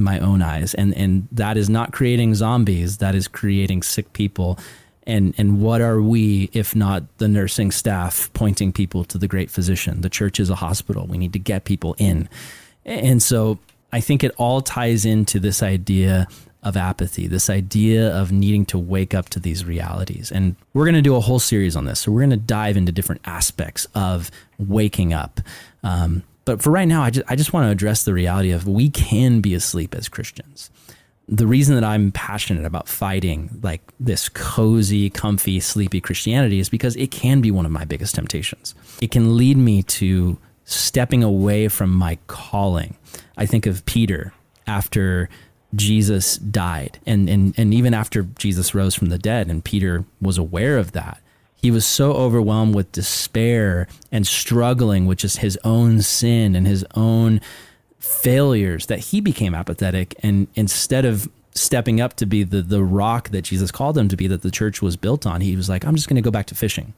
[0.00, 0.74] in my own eyes.
[0.74, 4.58] And and that is not creating zombies that is creating sick people.
[5.06, 9.50] And and what are we if not the nursing staff pointing people to the great
[9.50, 10.00] physician?
[10.00, 11.06] The church is a hospital.
[11.06, 12.28] We need to get people in.
[12.84, 13.58] And so
[13.92, 16.24] i think it all ties into this idea
[16.62, 20.30] of apathy this idea of needing to wake up to these realities.
[20.30, 22.00] And we're going to do a whole series on this.
[22.00, 25.40] So we're going to dive into different aspects of waking up.
[25.82, 28.66] Um, but for right now I just, I just want to address the reality of
[28.66, 30.70] we can be asleep as christians
[31.30, 36.96] the reason that I'm passionate about fighting like this cozy, comfy, sleepy Christianity is because
[36.96, 38.74] it can be one of my biggest temptations.
[39.00, 42.96] It can lead me to stepping away from my calling.
[43.36, 44.32] I think of Peter
[44.66, 45.28] after
[45.76, 50.36] Jesus died and, and, and even after Jesus rose from the dead and Peter was
[50.36, 51.19] aware of that.
[51.60, 56.84] He was so overwhelmed with despair and struggling with just his own sin and his
[56.94, 57.40] own
[57.98, 60.14] failures that he became apathetic.
[60.22, 64.16] And instead of stepping up to be the the rock that Jesus called him to
[64.16, 66.30] be that the church was built on he was like I'm just going to go
[66.30, 66.94] back to fishing.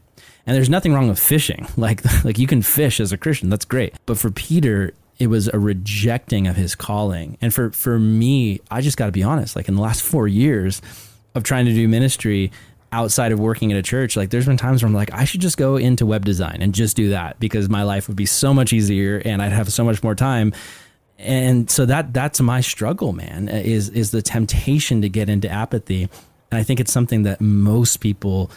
[0.47, 1.67] And there's nothing wrong with fishing.
[1.77, 3.49] Like like you can fish as a Christian.
[3.49, 3.95] That's great.
[4.07, 7.39] But for Peter it was a rejecting of his calling.
[7.41, 10.29] And for for me I just got to be honest like in the last 4
[10.29, 10.83] years
[11.35, 12.53] of trying to do ministry
[12.93, 15.41] outside of working at a church like there's been times where I'm like I should
[15.41, 18.53] just go into web design and just do that because my life would be so
[18.53, 20.53] much easier and I'd have so much more time.
[21.19, 25.49] And so that that's my struggle man uh, is is the temptation to get into
[25.49, 26.09] apathy.
[26.51, 28.51] And i think it's something that most people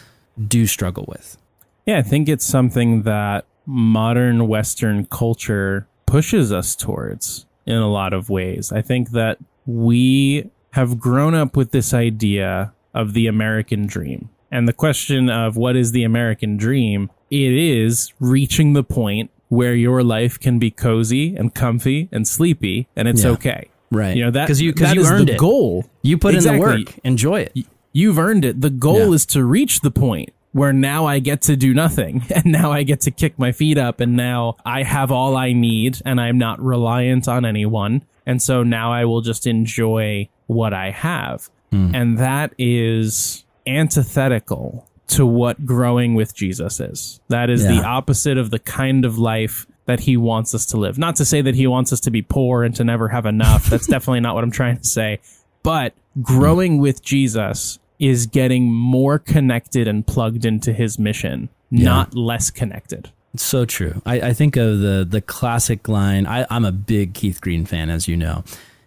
[0.46, 1.38] do struggle with.
[1.86, 8.12] Yeah, I think it's something that modern Western culture pushes us towards in a lot
[8.12, 8.72] of ways.
[8.72, 14.30] I think that we have grown up with this idea of the American dream.
[14.50, 17.10] And the question of what is the American dream?
[17.30, 22.88] It is reaching the point where your life can be cozy and comfy and sleepy
[22.96, 23.30] and it's Yeah.
[23.30, 23.68] okay.
[23.92, 24.16] Right.
[24.16, 25.38] You know that 'Cause you- 'cause that you is earned the it.
[25.38, 25.84] goal.
[26.02, 26.98] You put in the work.
[27.04, 27.56] Enjoy it.
[27.92, 28.60] You've earned it.
[28.60, 29.14] The goal Yeah.
[29.14, 32.82] is to reach the point where now I get to do nothing and now I
[32.82, 36.38] get to kick my feet up and now I have all I need and I'm
[36.38, 38.02] not reliant on anyone.
[38.26, 41.48] And so now I will just enjoy what I have.
[41.70, 41.94] Hmm.
[41.94, 47.20] And that is antithetical to what growing with Jesus is.
[47.28, 50.98] That is the opposite of the kind of life that he wants us to live.
[50.98, 53.66] Not to say that he wants us to be poor and to never have enough.
[53.70, 55.20] That's definitely not what I'm trying to say.
[55.62, 56.82] But growing hmm.
[56.82, 63.10] with Jesus is getting more connected and plugged into his mission, not less connected.
[63.36, 64.02] So true.
[64.04, 66.26] I, I think of the the classic line.
[66.26, 68.44] I, I'm a big Keith Green fan, as you know.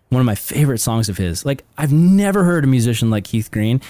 [0.10, 1.45] One of my favorite songs of his.
[1.45, 3.82] Like I've never heard a musician like Keith Green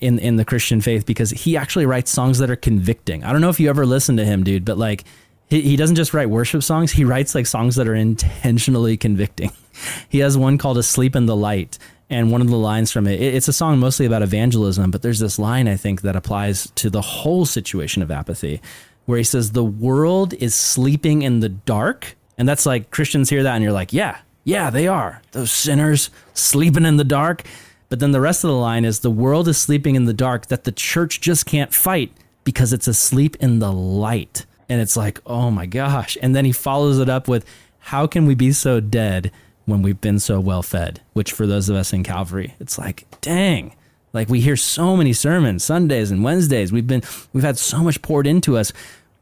[0.00, 3.24] in in the Christian faith because he actually writes songs that are convicting.
[3.24, 5.04] I don't know if you ever listened to him, dude, but like
[5.50, 6.92] he, he doesn't just write worship songs.
[6.92, 9.50] He writes like songs that are intentionally convicting.
[10.08, 13.20] He has one called "Asleep in the Light." And one of the lines from it-
[13.20, 16.90] it's a song mostly about evangelism, but there's this line I think that applies to
[16.90, 18.60] the whole situation of apathy,
[19.06, 22.14] where he says, The world is sleeping in the dark.
[22.38, 25.22] And that's like Christians hear that and you're like, Yeah, yeah, they are.
[25.32, 27.42] Those sinners sleeping in the dark.
[27.88, 30.46] But then the rest of the line is, The world is sleeping in the dark
[30.46, 32.12] that the church just can't fight
[32.44, 34.46] because it's asleep in the light.
[34.68, 36.16] And it's like, Oh my gosh.
[36.22, 37.44] And then he follows it up with,
[37.78, 39.30] How can we be so dead?
[39.66, 43.06] when we've been so well fed, which for those of us in Calvary, it's like,
[43.20, 43.74] dang.
[44.12, 46.70] Like we hear so many sermons Sundays and Wednesdays.
[46.70, 47.02] We've been
[47.32, 48.72] we've had so much poured into us.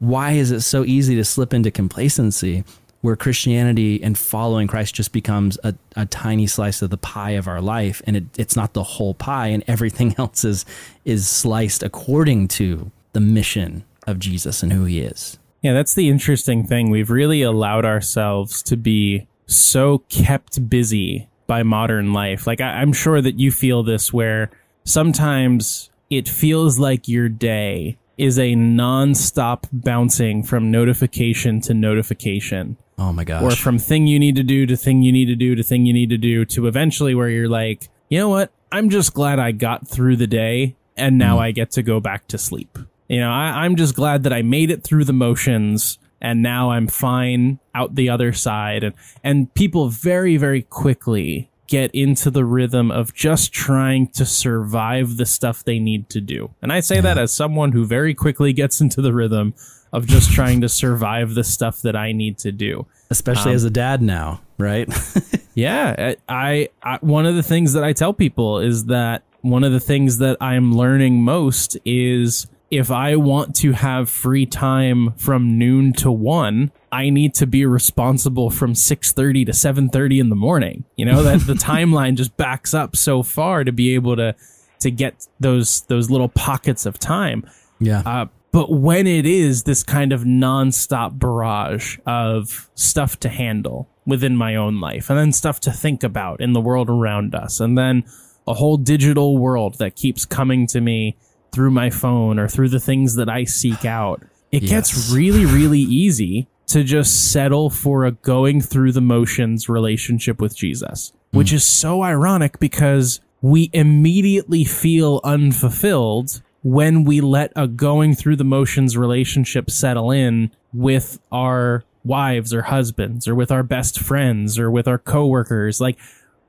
[0.00, 2.64] Why is it so easy to slip into complacency
[3.02, 7.46] where Christianity and following Christ just becomes a, a tiny slice of the pie of
[7.46, 10.64] our life and it, it's not the whole pie and everything else is
[11.04, 15.38] is sliced according to the mission of Jesus and who he is.
[15.62, 16.90] Yeah, that's the interesting thing.
[16.90, 22.46] We've really allowed ourselves to be so kept busy by modern life.
[22.46, 24.50] Like, I, I'm sure that you feel this where
[24.84, 33.12] sometimes it feels like your day is a non-stop bouncing from notification to notification Oh
[33.12, 33.42] my gosh.
[33.42, 35.86] or from thing you need to do to thing you need to do to thing
[35.86, 38.52] you need to do to eventually where you're like, you know what?
[38.70, 41.40] I'm just glad I got through the day and now mm.
[41.40, 42.78] I get to go back to sleep.
[43.08, 46.70] You know, I, I'm just glad that I made it through the motions and now
[46.70, 48.84] I'm fine out the other side.
[48.84, 48.94] And,
[49.24, 55.24] and people very, very quickly get into the rhythm of just trying to survive the
[55.24, 56.50] stuff they need to do.
[56.60, 59.54] And I say that as someone who very quickly gets into the rhythm
[59.90, 62.86] of just trying to survive the stuff that I need to do.
[63.10, 64.86] Especially um, as a dad now, right?
[65.54, 69.72] Yeah, I, I one of the things that I tell people is that one of
[69.72, 75.58] the things that I'm learning most is if I want to have free time from
[75.58, 80.84] noon to 1, I need to be responsible from 6:30 to 7:30 in the morning.
[80.96, 84.34] You know, that the timeline just backs up so far to be able to
[84.80, 87.44] to get those those little pockets of time.
[87.78, 88.02] yeah.
[88.06, 94.34] Uh, but when it is this kind of nonstop barrage of stuff to handle within
[94.34, 97.76] my own life, and then stuff to think about in the world around us, and
[97.76, 98.04] then
[98.46, 101.16] a whole digital world that keeps coming to me
[101.52, 104.70] through my phone or through the things that I seek out, it Yes.
[104.70, 110.56] gets really, really easy to just settle for a going through the motions relationship with
[110.56, 111.54] Jesus, which mm.
[111.54, 118.44] is so ironic because we immediately feel unfulfilled when we let a going through the
[118.44, 124.70] motions relationship settle in with our wives or husbands or with our best friends or
[124.70, 125.98] with our coworkers like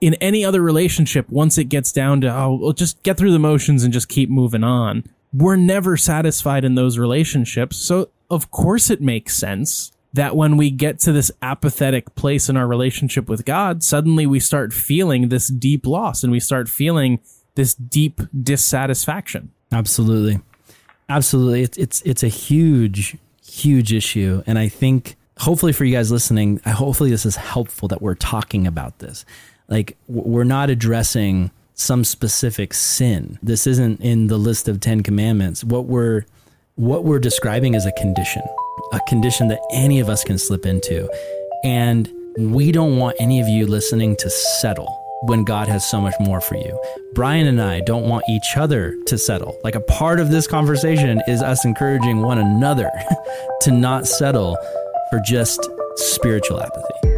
[0.04, 3.40] in any other relationship once it gets down to oh, we'll just get through the
[3.40, 8.90] motions and just keep moving on we're never satisfied in those relationships so of course
[8.90, 13.46] it makes sense that when we get to this apathetic place in our relationship with
[13.46, 17.20] God, suddenly we start feeling this deep loss and we start feeling
[17.56, 19.52] this deep dissatisfaction.
[19.72, 20.40] Absolutely.
[21.10, 21.64] Absolutely.
[21.64, 24.44] It's it's it's a huge, huge issue.
[24.46, 28.68] And I think hopefully for you guys listening, hopefully this is helpful that we're talking
[28.68, 29.26] about this.
[29.68, 33.40] Like we're not addressing some specific sin.
[33.42, 35.64] This isn't in the list of 10 commandments.
[35.64, 36.26] What we're
[36.76, 38.42] what we're describing is a condition,
[38.94, 41.08] a condition that any of us can slip into.
[41.64, 44.88] And we don't want any of you listening to settle
[45.24, 46.78] when God has so much more for you.
[47.14, 49.58] Brian and I don't want each other to settle.
[49.64, 52.90] Like a part of this conversation is us encouraging one another
[53.62, 54.58] to not settle
[55.10, 57.13] for just spiritual apathy.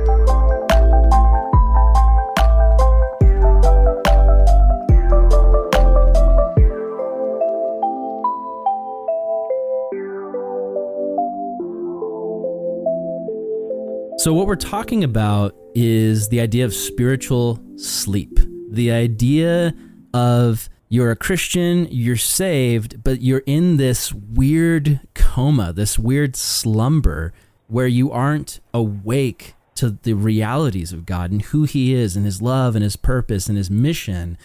[14.26, 18.39] So, what we're talking about is the idea of spiritual sleep.
[18.71, 19.76] The idea
[20.15, 27.34] of you're a Christian, you're saved, but you're in this weird coma, this weird slumber
[27.67, 32.41] where you aren't awake to the realities of God and who He is and His
[32.41, 34.39] love and His purpose and His mission.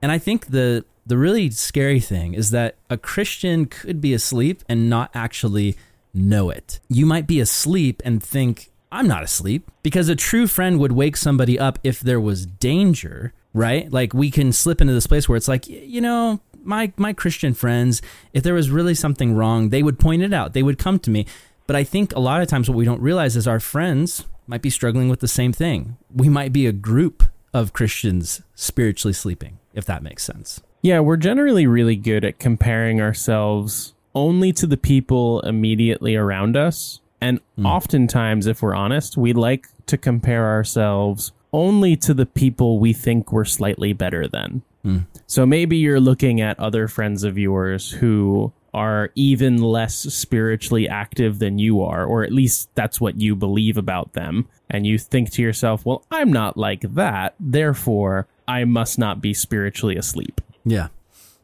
[0.00, 4.64] And I think the the really scary thing is that a Christian could be asleep
[4.66, 5.76] and not actually
[6.14, 6.80] know it.
[6.88, 11.16] You might be asleep and think, I'm not asleep, because a true friend would wake
[11.16, 13.92] somebody up if there was danger, right?
[13.92, 17.54] Like we can slip into this place where it's like, you know, my my Christian
[17.54, 20.52] friends, if there was really something wrong, they would point it out.
[20.52, 21.26] They would come to me.
[21.66, 24.62] But I think a lot of times what we don't realize is our friends might
[24.62, 25.96] be struggling with the same thing.
[26.14, 30.62] We might be a group of Christians spiritually sleeping, if that makes sense.
[30.82, 37.00] Yeah, we're generally really good at comparing ourselves only to the people immediately around us.
[37.26, 37.66] And mm.
[37.66, 43.32] oftentimes, if we're honest, we like to compare ourselves only to the people we think
[43.32, 44.62] we're slightly better than.
[44.84, 45.06] Mm.
[45.26, 51.40] So maybe you're looking at other friends of yours who are even less spiritually active
[51.40, 54.46] than you are, or at least that's what you believe about them.
[54.70, 57.34] And you think to yourself, well, I'm not like that.
[57.40, 60.40] Therefore, I must not be spiritually asleep.
[60.64, 60.88] Yeah.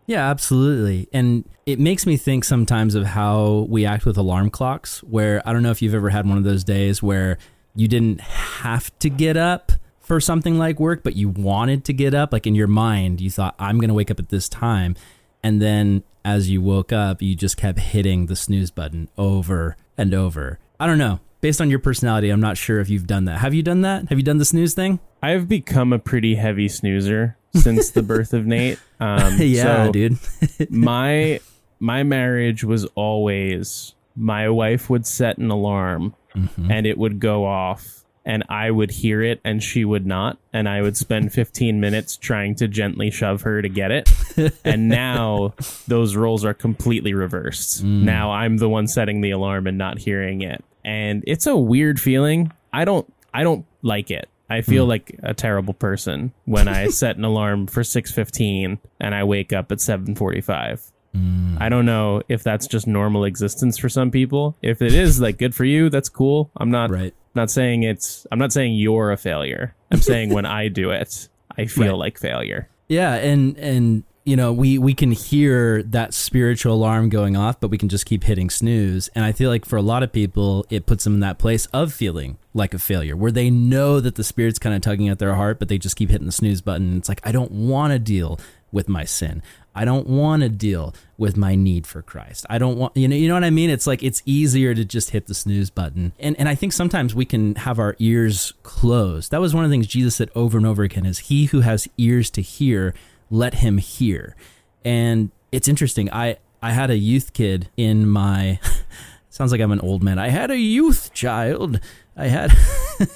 [0.06, 1.08] Yeah, absolutely.
[1.12, 5.52] And it makes me think sometimes of how we act with alarm clocks, where I
[5.52, 7.38] don't know if you've ever had one of those days where
[7.74, 12.14] you didn't have to get up for something like work, but you wanted to get
[12.14, 12.32] up.
[12.32, 14.96] Like in your mind, you thought, I'm going to wake up at this time.
[15.42, 20.12] And then as you woke up, you just kept hitting the snooze button over and
[20.12, 20.58] over.
[20.78, 21.20] I don't know.
[21.40, 23.38] Based on your personality, I'm not sure if you've done that.
[23.38, 24.08] Have you done that?
[24.08, 25.00] Have you done the snooze thing?
[25.22, 28.78] I've become a pretty heavy snoozer since the birth of Nate.
[29.02, 30.18] Um, yeah, so dude.
[30.70, 31.40] my
[31.80, 36.70] my marriage was always my wife would set an alarm mm-hmm.
[36.70, 40.38] and it would go off and I would hear it and she would not.
[40.52, 44.12] And I would spend 15 minutes trying to gently shove her to get it.
[44.64, 45.54] and now
[45.88, 47.84] those roles are completely reversed.
[47.84, 48.02] Mm.
[48.02, 50.64] Now I'm the one setting the alarm and not hearing it.
[50.84, 52.52] And it's a weird feeling.
[52.72, 54.28] I don't I don't like it.
[54.52, 54.90] I feel mm.
[54.90, 59.72] like a terrible person when I set an alarm for 6:15 and I wake up
[59.72, 60.90] at 7:45.
[61.14, 61.60] Mm.
[61.60, 64.56] I don't know if that's just normal existence for some people.
[64.62, 66.50] If it is like good for you, that's cool.
[66.56, 69.74] I'm not right not saying it's I'm not saying you're a failure.
[69.90, 71.98] I'm saying when I do it, I feel right.
[71.98, 72.68] like failure.
[72.88, 77.70] Yeah, and and you know, we we can hear that spiritual alarm going off, but
[77.70, 79.08] we can just keep hitting snooze.
[79.14, 81.66] And I feel like for a lot of people, it puts them in that place
[81.66, 85.18] of feeling like a failure, where they know that the spirit's kind of tugging at
[85.18, 86.96] their heart, but they just keep hitting the snooze button.
[86.96, 88.38] It's like I don't want to deal
[88.70, 89.42] with my sin.
[89.74, 92.44] I don't want to deal with my need for Christ.
[92.50, 93.70] I don't want you know you know what I mean?
[93.70, 96.12] It's like it's easier to just hit the snooze button.
[96.18, 99.30] And and I think sometimes we can have our ears closed.
[99.30, 101.60] That was one of the things Jesus said over and over again is he who
[101.60, 102.94] has ears to hear,
[103.32, 104.36] let him hear.
[104.84, 106.08] And it's interesting.
[106.12, 108.60] I I had a youth kid in my
[109.30, 110.18] sounds like I'm an old man.
[110.18, 111.80] I had a youth child.
[112.16, 112.52] I had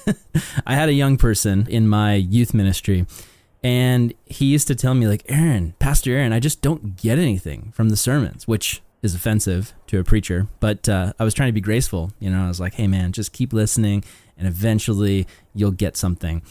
[0.65, 3.05] I had a young person in my youth ministry
[3.63, 7.71] and he used to tell me, like, Aaron, Pastor Aaron, I just don't get anything
[7.75, 10.47] from the sermons, which is offensive to a preacher.
[10.59, 12.11] But uh, I was trying to be graceful.
[12.19, 14.03] You know, I was like, hey, man, just keep listening
[14.37, 16.43] and eventually you'll get something.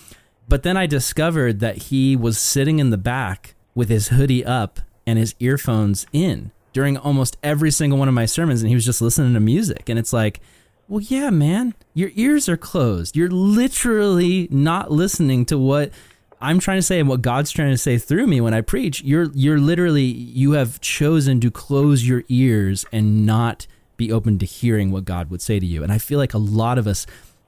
[0.48, 4.80] But then I discovered that he was sitting in the back with his hoodie up
[5.06, 8.62] and his earphones in during almost every single one of my sermons.
[8.62, 9.88] And he was just listening to music.
[9.88, 10.40] And it's like,
[10.88, 13.16] well, yeah, man, your ears are closed.
[13.16, 15.92] You're literally not listening to what
[16.40, 19.02] I'm trying to say and what God's trying to say through me when I preach,
[19.02, 23.66] you're you're literally you have chosen to close your ears and not
[23.96, 25.82] be open to hearing what God would say to you.
[25.82, 27.06] And I feel like a lot of us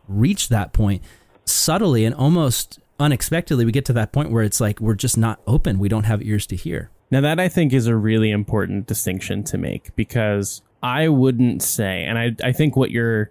[0.08, 1.02] reach that point
[1.44, 5.40] subtly and almost unexpectedly we get to that point where it's like we're just not
[5.46, 5.78] open.
[5.78, 6.90] We don't have ears to hear.
[7.10, 12.04] Now that I think is a really important distinction to make because I wouldn't say
[12.04, 13.30] and I I think what you're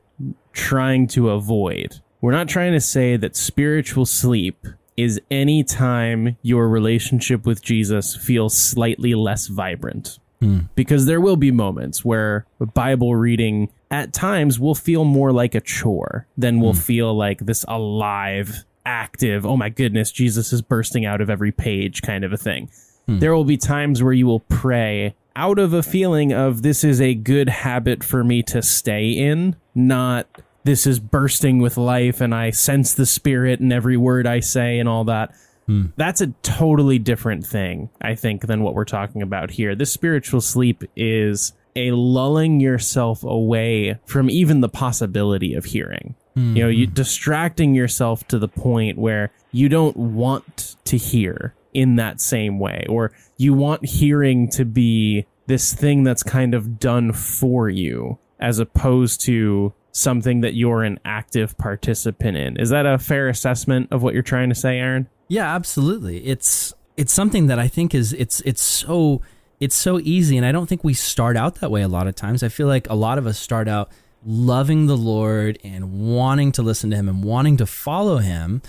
[0.53, 4.65] trying to avoid we're not trying to say that spiritual sleep
[4.95, 10.17] is any time your relationship with Jesus feels slightly less vibrant.
[10.41, 10.69] Mm.
[10.75, 15.61] Because there will be moments where Bible reading at times will feel more like a
[15.61, 16.81] chore than will mm.
[16.81, 22.01] feel like this alive, active, oh my goodness, Jesus is bursting out of every page
[22.01, 22.71] kind of a thing.
[23.07, 23.19] Mm.
[23.19, 26.99] There will be times where you will pray out of a feeling of this is
[26.99, 30.27] a good habit for me to stay in, not
[30.63, 34.79] this is bursting with life and I sense the spirit in every word I say
[34.79, 35.33] and all that.
[35.67, 35.87] Hmm.
[35.97, 39.75] That's a totally different thing, I think, than what we're talking about here.
[39.75, 46.15] This spiritual sleep is a lulling yourself away from even the possibility of hearing.
[46.37, 46.93] You know, you mm-hmm.
[46.93, 52.85] distracting yourself to the point where you don't want to hear in that same way,
[52.89, 58.59] or you want hearing to be this thing that's kind of done for you as
[58.59, 62.57] opposed to something that you're an active participant in.
[62.57, 65.07] Is that a fair assessment of what you're trying to say, Aaron?
[65.27, 66.25] Yeah, absolutely.
[66.25, 69.21] It's it's something that I think is it's it's so
[69.59, 72.15] it's so easy and I don't think we start out that way a lot of
[72.15, 72.43] times.
[72.43, 73.89] I feel like a lot of us start out
[74.25, 78.61] loving the Lord and wanting to listen to him and wanting to follow him,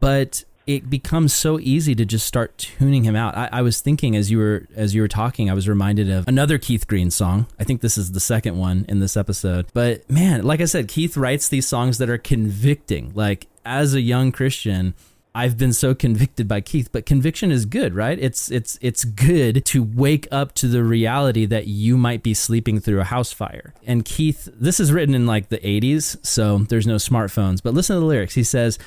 [0.00, 3.36] but it becomes so easy to just start tuning him out.
[3.36, 6.26] I, I, was thinking as you were as you were talking, I was reminded of
[6.26, 7.46] another Keith Green song.
[7.58, 9.66] I think this is the second one in this episode.
[9.72, 13.12] But man, like I said, Keith writes these songs that are convicting.
[13.14, 14.94] Like as a young Christian,
[15.36, 18.18] I've been so convicted by Keith, but conviction is good, right?
[18.18, 22.80] It's it's it's good to wake up to the reality that you might be sleeping
[22.80, 23.74] through a house fire.
[23.86, 27.96] And Keith, this is written in like the 80s, so there's no smartphones, but listen
[27.96, 28.32] to the lyrics.
[28.32, 28.78] He says,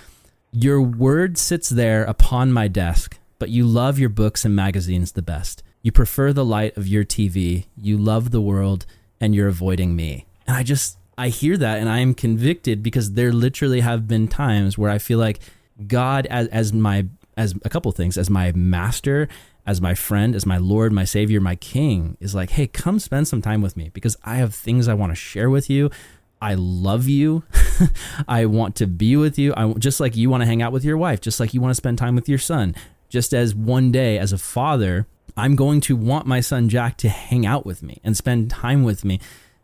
[0.52, 5.22] "Your word sits there upon my desk, but you love your books and magazines the
[5.22, 5.62] best.
[5.84, 8.88] You prefer the light of your TV, you love the world,
[9.22, 13.12] and you're avoiding me." And I just I hear that and I am convicted because
[13.12, 15.40] there literally have been times where I feel like
[15.88, 17.08] God as as my
[17.38, 19.28] as a couple things as my master,
[19.66, 23.28] as my friend, as my Lord, my Savior, my King is like, hey, come spend
[23.28, 25.90] some time with me because I have things I want to share with you.
[26.42, 27.44] I love you.
[28.28, 29.54] I want to be with you.
[29.56, 31.72] I just like you want to hang out with your wife, just like you want
[31.72, 32.76] to spend time with your son.
[33.10, 37.10] Just as one day as a father, I'm going to want my son Jack to
[37.10, 39.20] hang out with me and spend time with me,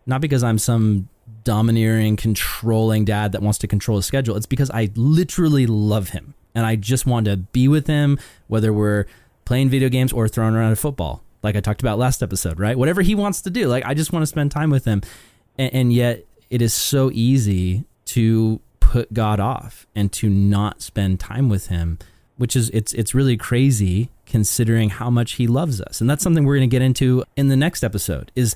[0.06, 1.10] not because I'm some
[1.46, 4.36] domineering, controlling dad that wants to control his schedule.
[4.36, 8.74] It's because I literally love him and I just want to be with him, whether
[8.74, 9.06] we're
[9.46, 12.78] playing video games or throwing around a football, like I talked about last episode, right?
[12.78, 15.02] Whatever he wants to do, like I just want to spend time with him.
[15.58, 21.20] And, and yet it is so easy to put God off and to not spend
[21.20, 22.00] time with him,
[22.38, 26.02] which is it's it's really crazy considering how much he loves us.
[26.02, 28.56] And that's something we're going to get into in the next episode is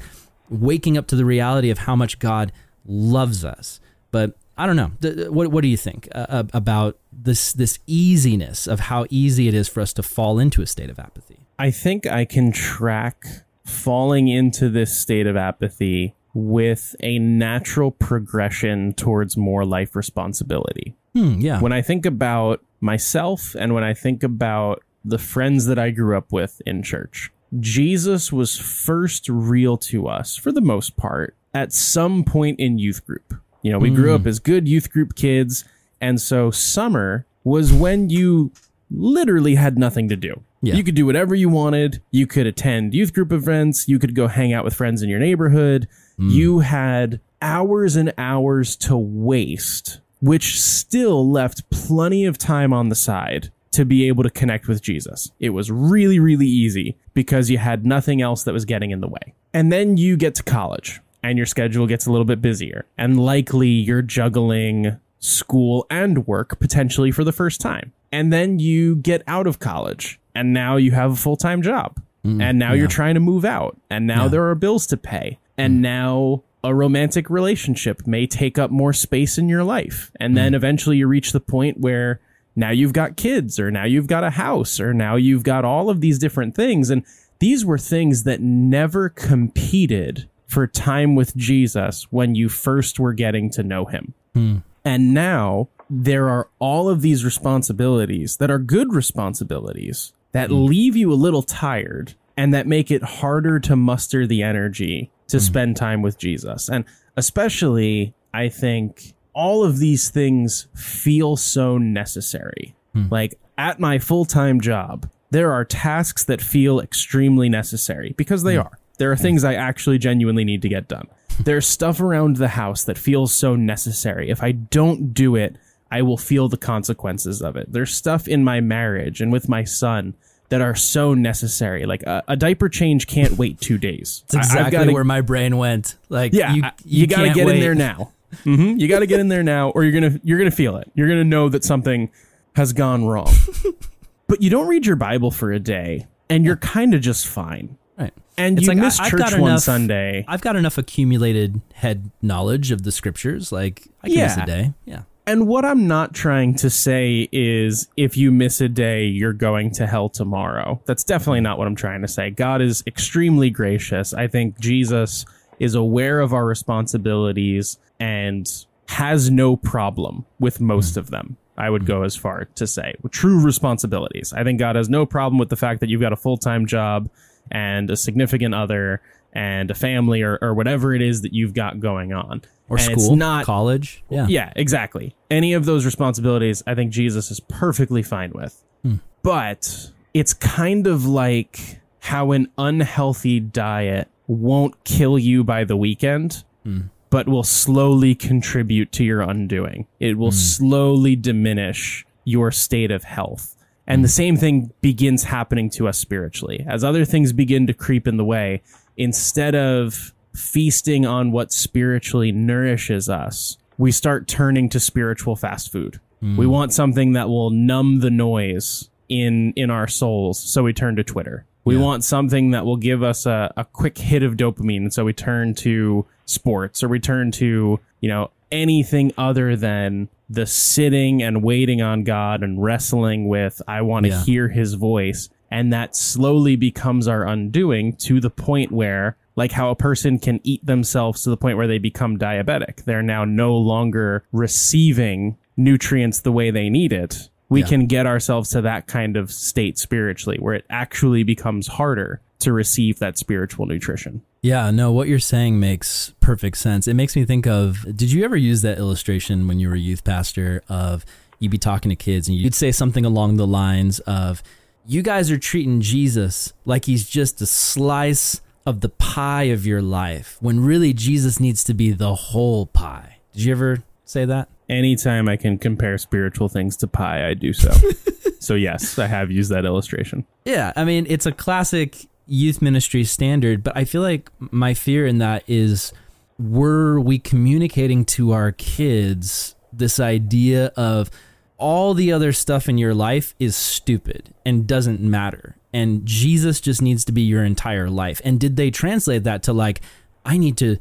[0.49, 2.51] waking up to the reality of how much God
[2.85, 3.79] loves us.
[4.11, 4.91] But I don't know.
[5.29, 9.69] What what do you think uh, about this this easiness of how easy it is
[9.69, 11.47] for us to fall into a state of apathy?
[11.57, 13.23] I think I can track
[13.65, 20.95] falling into this state of apathy with a natural progression towards more life responsibility.
[21.13, 21.61] Hmm, yeah.
[21.61, 26.17] When I think about myself and when I think about the friends that I grew
[26.17, 31.73] up with in church, Jesus was first real to us for the most part at
[31.73, 33.33] some point in youth group.
[33.61, 33.95] You know, we mm.
[33.95, 35.65] grew up as good youth group kids.
[35.99, 38.51] And so summer was when you
[38.91, 40.41] literally had nothing to do.
[40.61, 40.75] Yeah.
[40.75, 42.01] You could do whatever you wanted.
[42.11, 43.87] You could attend youth group events.
[43.87, 45.87] You could go hang out with friends in your neighborhood.
[46.19, 46.31] Mm.
[46.31, 52.95] You had hours and hours to waste, which still left plenty of time on the
[52.95, 55.31] side to be able to connect with Jesus.
[55.39, 59.07] It was really, really easy because you had nothing else that was getting in the
[59.07, 59.33] way.
[59.53, 62.85] And then you get to college and your schedule gets a little bit busier.
[62.97, 67.93] And likely you're juggling school and work potentially for the first time.
[68.11, 72.01] And then you get out of college and now you have a full time job.
[72.25, 72.79] Mm, and now yeah.
[72.79, 73.79] you're trying to move out.
[73.89, 74.29] And now yeah.
[74.29, 75.39] there are bills to pay.
[75.57, 75.81] And mm.
[75.81, 80.11] now a romantic relationship may take up more space in your life.
[80.19, 80.55] And then mm.
[80.55, 82.19] eventually you reach the point where
[82.55, 85.89] now you've got kids or now you've got a house or now you've got all
[85.89, 86.89] of these different things.
[86.89, 87.05] And
[87.39, 93.51] these were things that never competed for time with Jesus when you first were getting
[93.51, 94.13] to know him.
[94.33, 94.57] Hmm.
[94.83, 100.65] And now there are all of these responsibilities that are good responsibilities that hmm.
[100.65, 105.37] leave you a little tired and that make it harder to muster the energy to
[105.37, 105.43] hmm.
[105.43, 106.67] spend time with Jesus.
[106.67, 106.83] And
[107.15, 112.75] especially, I think all of these things feel so necessary.
[112.93, 113.05] Hmm.
[113.11, 118.55] Like at my full time job, there are tasks that feel extremely necessary because they
[118.55, 118.61] hmm.
[118.61, 118.78] are.
[118.99, 121.07] There are things I actually genuinely need to get done.
[121.39, 124.29] There's stuff around the house that feels so necessary.
[124.29, 125.55] If I don't do it,
[125.89, 127.71] I will feel the consequences of it.
[127.71, 130.15] There's stuff in my marriage and with my son
[130.49, 131.85] that are so necessary.
[131.85, 134.23] Like a, a diaper change can't wait two days.
[134.25, 135.95] It's exactly gotta, where my brain went.
[136.09, 137.55] Like, yeah, you, you, you got to get wait.
[137.55, 138.11] in there now.
[138.43, 138.77] Mm-hmm.
[138.77, 140.91] You got to get in there now, or you're gonna you're gonna feel it.
[140.93, 142.11] You're gonna know that something
[142.55, 143.33] has gone wrong.
[144.27, 147.78] but you don't read your Bible for a day, and you're kind of just fine.
[147.99, 148.13] Right.
[148.37, 150.23] And it's you like, missed I, church one enough, Sunday.
[150.27, 153.51] I've got enough accumulated head knowledge of the scriptures.
[153.51, 154.23] Like I can yeah.
[154.23, 154.73] miss a day.
[154.85, 155.01] Yeah.
[155.27, 159.69] And what I'm not trying to say is if you miss a day, you're going
[159.73, 160.81] to hell tomorrow.
[160.85, 162.31] That's definitely not what I'm trying to say.
[162.31, 164.11] God is extremely gracious.
[164.11, 165.25] I think Jesus
[165.59, 168.49] is aware of our responsibilities and
[168.87, 170.97] has no problem with most mm.
[170.97, 171.37] of them.
[171.59, 171.87] I would mm.
[171.87, 174.33] go as far to say true responsibilities.
[174.33, 176.65] I think God has no problem with the fact that you've got a full time
[176.65, 177.07] job
[177.51, 179.01] and a significant other
[179.33, 182.41] and a family or, or whatever it is that you've got going on.
[182.67, 184.03] Or And it's school, not college.
[184.09, 184.27] Yeah.
[184.27, 185.15] yeah, exactly.
[185.29, 188.63] Any of those responsibilities, I think Jesus is perfectly fine with.
[188.83, 188.95] Hmm.
[189.21, 196.43] But it's kind of like how an unhealthy diet won't kill you by the weekend,
[196.63, 196.81] hmm.
[197.09, 199.87] but will slowly contribute to your undoing.
[199.99, 200.37] It will hmm.
[200.37, 203.55] slowly diminish your state of health.
[203.89, 206.63] And the same thing begins happening to us spiritually.
[206.67, 208.61] As other things begin to creep in the way,
[208.95, 215.99] instead of feasting on what spiritually nourishes us, we start turning to spiritual fast food.
[216.21, 216.51] We hmm.
[216.51, 221.03] want something that will numb the noise in in our souls, so we turn to
[221.03, 221.45] Twitter.
[221.65, 225.13] We want something that will give us a, a quick hit of dopamine, so we
[225.13, 231.43] turn to sports or we turn to, you know, anything other than the sitting and
[231.43, 234.23] waiting on God and wrestling with I want to Yeah.
[234.23, 235.29] hear his voice.
[235.51, 240.39] And that slowly becomes our undoing to the point where, like how a person can
[240.43, 242.83] eat themselves to the point where they become diabetic.
[242.85, 247.29] They're now no longer receiving nutrients the way they need it.
[247.49, 247.67] We Yeah.
[247.67, 252.53] can get ourselves to that kind of state spiritually where it actually becomes harder to
[252.53, 254.21] receive that spiritual nutrition.
[254.41, 256.87] Yeah, no, what you're saying makes perfect sense.
[256.87, 259.79] It makes me think of did you ever use that illustration when you were a
[259.79, 261.05] youth pastor of
[261.39, 264.41] you'd be talking to kids and you'd say something along the lines of
[264.85, 269.81] you guys are treating Jesus like he's just a slice of the pie of your
[269.81, 273.17] life when really Jesus needs to be the whole pie.
[273.33, 274.49] Did you ever say that?
[274.69, 277.71] Anytime I can compare spiritual things to pie, I do so.
[278.39, 280.25] so yes, I have used that illustration.
[280.45, 285.05] Yeah, I mean, it's a classic youth ministry standard, but I feel like my fear
[285.05, 285.93] in that is
[286.37, 291.11] were we communicating to our kids this idea of
[291.57, 296.81] all the other stuff in your life is stupid and doesn't matter and Jesus just
[296.81, 298.21] needs to be your entire life.
[298.23, 299.81] And did they translate that to like
[300.25, 300.77] I need to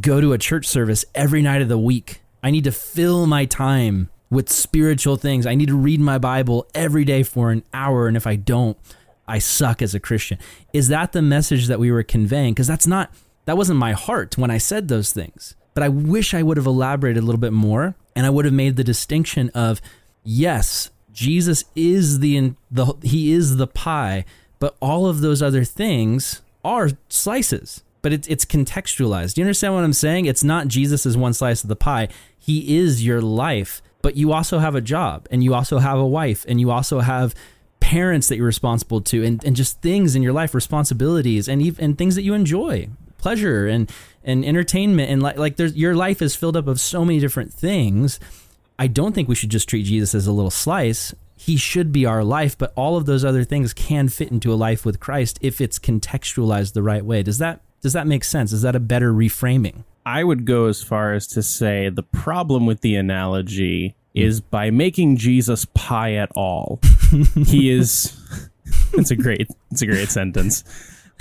[0.00, 2.22] go to a church service every night of the week.
[2.42, 5.46] I need to fill my time with spiritual things.
[5.46, 8.08] I need to read my Bible every day for an hour.
[8.08, 8.78] And if I don't,
[9.32, 10.38] I suck as a Christian.
[10.74, 12.52] Is that the message that we were conveying?
[12.52, 13.10] Because that's not,
[13.46, 15.56] that wasn't my heart when I said those things.
[15.72, 18.52] But I wish I would have elaborated a little bit more and I would have
[18.52, 19.80] made the distinction of
[20.22, 24.26] yes, Jesus is the, the he is the pie,
[24.58, 29.34] but all of those other things are slices but it's it's contextualized.
[29.34, 30.26] Do you understand what I'm saying?
[30.26, 32.08] It's not Jesus is one slice of the pie.
[32.36, 36.06] He is your life, but you also have a job and you also have a
[36.06, 37.34] wife and you also have
[37.92, 41.84] parents that you're responsible to and, and just things in your life, responsibilities and even
[41.84, 42.88] and things that you enjoy,
[43.18, 43.92] pleasure and
[44.24, 47.52] and entertainment and like like there's your life is filled up of so many different
[47.52, 48.18] things.
[48.78, 51.14] I don't think we should just treat Jesus as a little slice.
[51.36, 54.56] He should be our life, but all of those other things can fit into a
[54.56, 57.22] life with Christ if it's contextualized the right way.
[57.22, 58.54] Does that does that make sense?
[58.54, 59.84] Is that a better reframing?
[60.06, 64.20] I would go as far as to say the problem with the analogy Hmm.
[64.20, 66.80] is by making Jesus pie at all,
[67.46, 68.16] he is.
[68.92, 69.48] It's a great.
[69.70, 70.64] It's a great sentence.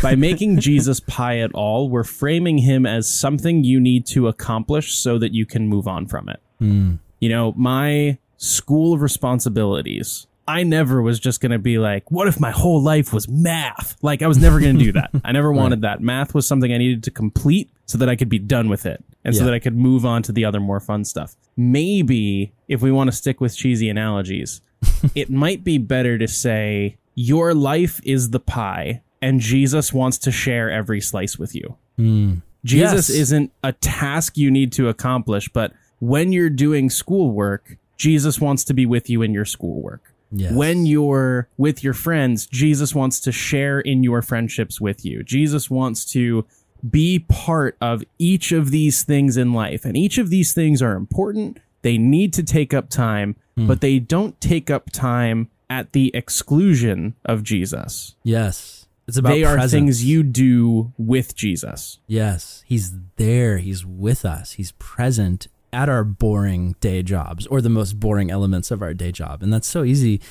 [0.02, 4.96] By making Jesus pie at all, we're framing him as something you need to accomplish
[4.96, 6.40] so that you can move on from it.
[6.60, 6.96] Hmm.
[7.20, 10.28] You know, my school of responsibilities.
[10.48, 13.96] I never was just going to be like, what if my whole life was math?
[14.02, 15.12] Like, I was never going to do that.
[15.24, 16.02] I never wanted that.
[16.02, 19.04] Math was something I needed to complete so that I could be done with it
[19.24, 19.46] and so Yeah.
[19.46, 21.36] that I could move on to the other more fun stuff.
[21.76, 24.62] Maybe if we want to stick with cheesy analogies,
[25.16, 30.32] it might be better to say, your life is the pie and Jesus wants to
[30.32, 31.76] share every slice with you.
[31.98, 32.34] Hmm.
[32.64, 33.18] Jesus Yes.
[33.18, 38.74] isn't a task you need to accomplish, but when you're doing schoolwork, Jesus wants to
[38.74, 40.14] be with you in your schoolwork.
[40.32, 40.54] Yes.
[40.54, 45.24] When you're with your friends, Jesus wants to share in your friendships with you.
[45.24, 46.46] Jesus wants to
[46.90, 49.86] be part of each of these things in life.
[49.86, 51.60] And each of these things are important.
[51.82, 53.68] They need to take up time, hmm.
[53.68, 58.16] but they don't take up time at the exclusion of Jesus.
[58.24, 58.82] Yes.
[59.08, 62.00] It's about they are things you do with Jesus.
[62.08, 63.58] Yes, he's there.
[63.58, 64.54] He's with us.
[64.54, 69.12] He's present at our boring day jobs or the most boring elements of our day
[69.12, 69.42] job.
[69.42, 70.22] And that's so easy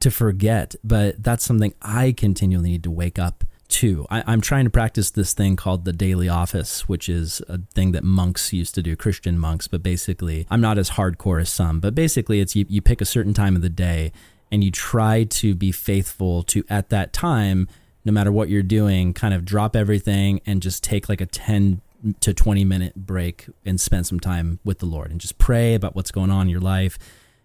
[0.00, 4.06] to forget, but that's something I continually need to wake up to.
[4.10, 7.92] I, I'm trying to practice this thing called the daily office, which is a thing
[7.92, 9.68] that monks used to do, Christian monks.
[9.68, 13.06] But basically, I'm not as hardcore as some, but basically, it's you, you pick a
[13.06, 14.12] certain time of the day
[14.50, 17.68] and you try to be faithful to at that time
[18.06, 21.82] no matter what you're doing, kind of drop everything and just take like a 10
[22.20, 25.96] to 20 minute break and spend some time with the Lord and just pray about
[25.96, 26.98] what's going on in your life.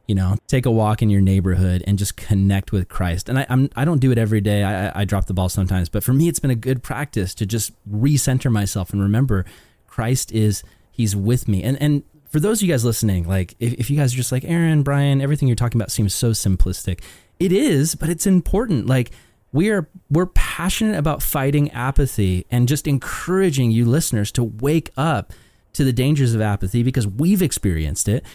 [0.07, 3.29] You know, take a walk in your neighborhood and just connect with Christ.
[3.29, 4.63] And I, I'm, I don't do it every day.
[4.63, 7.45] I, I drop the ball sometimes, but for me, it's been a good practice to
[7.45, 9.45] just recenter myself and remember
[9.87, 11.63] Christ is, He's with me.
[11.63, 14.31] And, and for those of you guys listening, like if, if you guys are just
[14.31, 17.01] like, Aaron, Brian, everything you're talking about seems so simplistic.
[17.39, 18.87] It is, but it's important.
[18.87, 19.11] Like,
[19.51, 25.33] we are we're passionate about fighting apathy and just encouraging you listeners to wake up
[25.73, 28.25] to the dangers of apathy because we've experienced it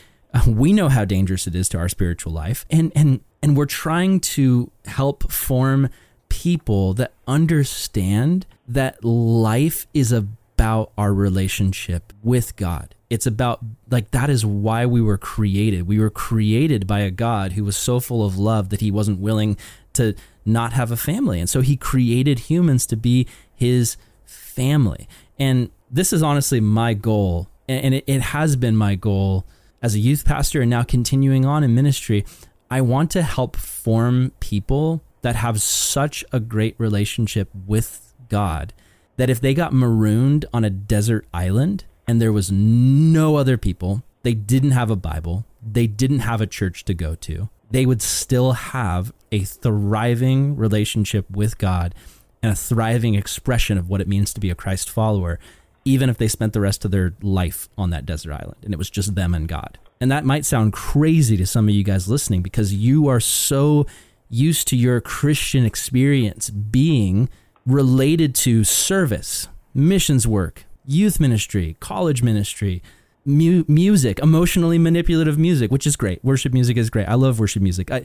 [0.47, 4.19] we know how dangerous it is to our spiritual life and and and we're trying
[4.19, 5.89] to help form
[6.29, 13.61] people that understand that life is about our relationship with God it's about
[13.91, 17.77] like that is why we were created we were created by a God who was
[17.77, 19.57] so full of love that he wasn't willing
[19.97, 20.15] to
[20.47, 21.41] not have a family.
[21.41, 25.09] And so he created humans to be his family.
[25.39, 27.49] And this is honestly my goal.
[27.69, 29.45] And it, it has been my goal
[29.87, 32.27] as a youth pastor and now continuing on in ministry.
[32.69, 38.75] I want to help form people that have such a great relationship with God
[39.17, 44.03] that if they got marooned on a desert island and there was no other people,
[44.25, 48.03] they didn't have a Bible, they didn't have a church to go to, they would
[48.03, 51.95] still have a thriving relationship with God
[52.43, 55.39] and a thriving expression of what it means to be a Christ follower,
[55.87, 58.77] even if they spent the rest of their life on that desert island and it
[58.77, 59.79] was just them and God.
[60.01, 63.87] And that might sound crazy to some of you guys listening because you are so
[64.29, 67.29] used to your Christian experience being
[67.65, 72.83] related to service, missions work, youth ministry, college ministry,
[73.25, 76.23] mu- music, emotionally manipulative music, which is great.
[76.25, 77.09] Worship music is great.
[77.09, 77.91] I love worship music.
[77.93, 78.05] I,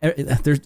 [0.00, 0.60] there's,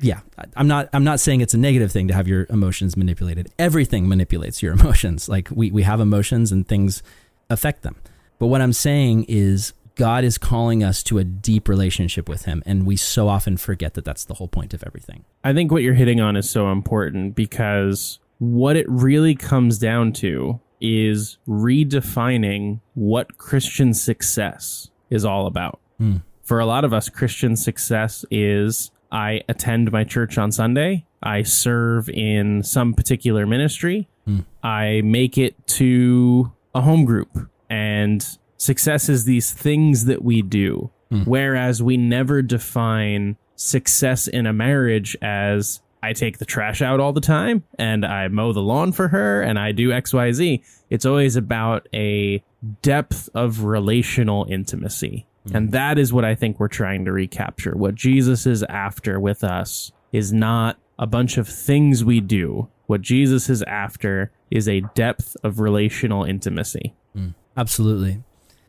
[0.00, 0.20] yeah,
[0.56, 3.52] I'm not, I'm not saying it's a negative thing to have your emotions manipulated.
[3.58, 5.28] Everything manipulates your emotions.
[5.28, 7.02] Like we, we have emotions and things
[7.50, 7.96] affect them.
[8.38, 12.62] But what I'm saying is God is calling us to a deep relationship with Him,
[12.64, 15.24] and we so often forget that that's the whole point of everything.
[15.42, 20.12] I think what you're hitting on is so important because what it really comes down
[20.14, 25.80] to is redefining what Christian success is all about.
[26.00, 26.22] Mm.
[26.48, 31.42] For a lot of us, Christian success is I attend my church on Sunday, I
[31.42, 34.46] serve in some particular ministry, mm.
[34.62, 38.26] I make it to a home group, and
[38.56, 40.90] success is these things that we do.
[41.12, 41.26] Mm.
[41.26, 47.12] Whereas we never define success in a marriage as I take the trash out all
[47.12, 50.62] the time and I mow the lawn for her and I do XYZ.
[50.88, 52.42] It's always about a
[52.80, 55.26] depth of relational intimacy.
[55.48, 55.56] Mm-hmm.
[55.56, 57.76] And that is what I think we're trying to recapture.
[57.76, 62.68] What Jesus is after with us is not a bunch of things we do.
[62.86, 66.94] What Jesus is after is a depth of relational intimacy.
[67.16, 68.22] Mm, absolutely.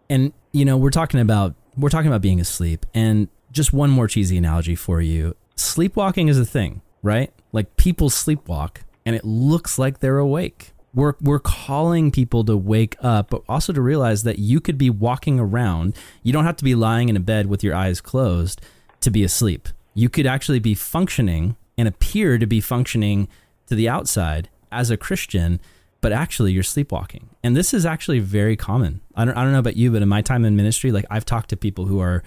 [0.09, 4.07] And you know, we're talking about we're talking about being asleep and just one more
[4.07, 5.36] cheesy analogy for you.
[5.55, 7.32] Sleepwalking is a thing right?
[7.51, 10.73] Like people sleepwalk and it looks like they're awake.
[10.94, 14.90] We're, we're calling people to wake up, but also to realize that you could be
[14.90, 15.96] walking around.
[16.24, 18.62] You don't have to be lying in a bed with your eyes closed
[19.02, 19.70] to be asleep.
[19.94, 23.28] You could actually be functioning and appear to be functioning
[23.68, 25.60] to the outside as a Christian,
[26.02, 27.30] but actually you're sleepwalking.
[27.44, 29.02] And this is actually very common.
[29.16, 31.26] I don't, I don't know about you, but in my time in ministry, like I've
[31.26, 32.24] talked to people who are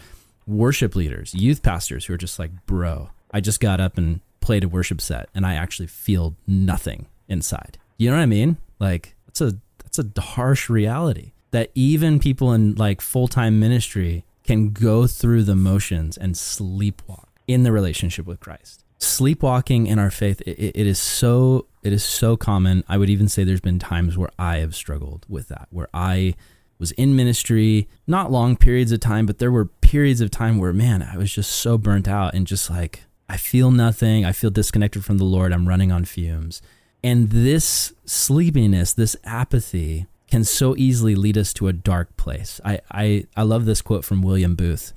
[0.46, 4.64] worship leaders, youth pastors who are just like, bro, I just got up and played
[4.64, 7.78] a worship set and I actually feel nothing inside.
[7.98, 8.56] You know what I mean?
[8.78, 14.70] Like that's a that's a harsh reality that even people in like full-time ministry can
[14.70, 18.84] go through the motions and sleepwalk in the relationship with Christ.
[18.98, 22.84] Sleepwalking in our faith it, it is so it is so common.
[22.88, 26.34] I would even say there's been times where I have struggled with that, where I
[26.78, 30.72] was in ministry, not long periods of time, but there were periods of time where
[30.72, 34.24] man, I was just so burnt out and just like I feel nothing.
[34.24, 35.52] I feel disconnected from the Lord.
[35.52, 36.62] I'm running on fumes.
[37.04, 42.60] And this sleepiness, this apathy, can so easily lead us to a dark place.
[42.64, 44.94] I, I, I love this quote from William Booth.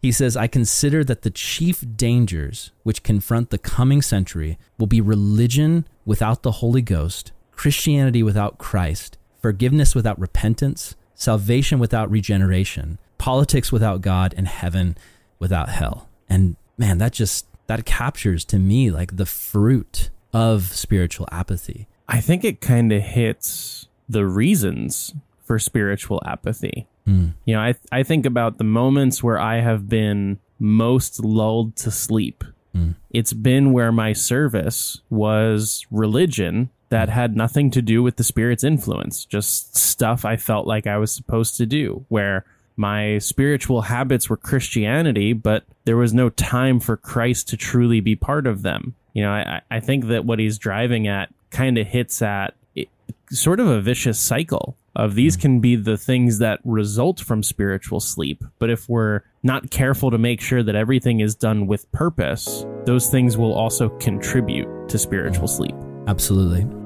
[0.00, 5.00] He says, I consider that the chief dangers which confront the coming century will be
[5.00, 13.72] religion without the Holy Ghost, Christianity without Christ, forgiveness without repentance, salvation without regeneration, politics
[13.72, 14.96] without God, and heaven
[15.40, 16.08] without hell.
[16.28, 21.88] And man, that just that captures to me like the fruit of spiritual apathy.
[22.08, 25.14] I think it kind of hits the reasons
[25.44, 26.86] for spiritual apathy.
[27.06, 27.34] Mm.
[27.44, 31.90] You know, I I think about the moments where I have been most lulled to
[31.90, 32.44] sleep.
[32.74, 32.94] Mm.
[33.10, 38.64] It's been where my service was religion that had nothing to do with the Spirit's
[38.64, 42.44] influence, just stuff I felt like I was supposed to do, where
[42.76, 48.14] my spiritual habits were Christianity, but there was no time for Christ to truly be
[48.14, 48.94] part of them.
[49.18, 52.88] You know, I, I think that what he's driving at kind of hits at it,
[53.32, 55.40] sort of a vicious cycle of these hmm.
[55.40, 58.44] can be the things that result from spiritual sleep.
[58.60, 63.10] But if we're not careful to make sure that everything is done with purpose, those
[63.10, 65.74] things will also contribute to spiritual sleep.
[66.06, 66.77] Absolutely.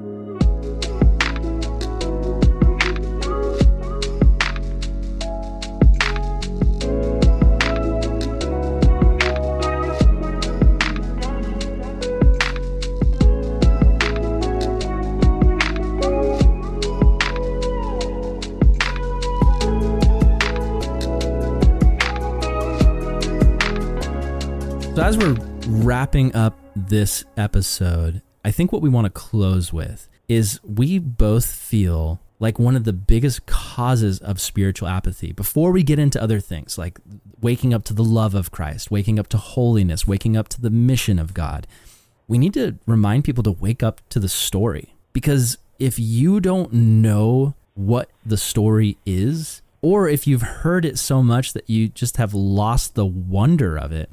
[25.13, 25.37] As we're
[25.67, 31.45] wrapping up this episode, I think what we want to close with is we both
[31.45, 36.39] feel like one of the biggest causes of spiritual apathy before we get into other
[36.39, 36.99] things like
[37.41, 40.71] waking up to the love of Christ, waking up to holiness, waking up to the
[40.71, 41.67] mission of God.
[42.27, 46.73] We need to remind people to wake up to the story because if you don't
[46.73, 52.17] know what the story is, or if you've heard it so much that you just
[52.17, 54.09] have lost the wonder of it,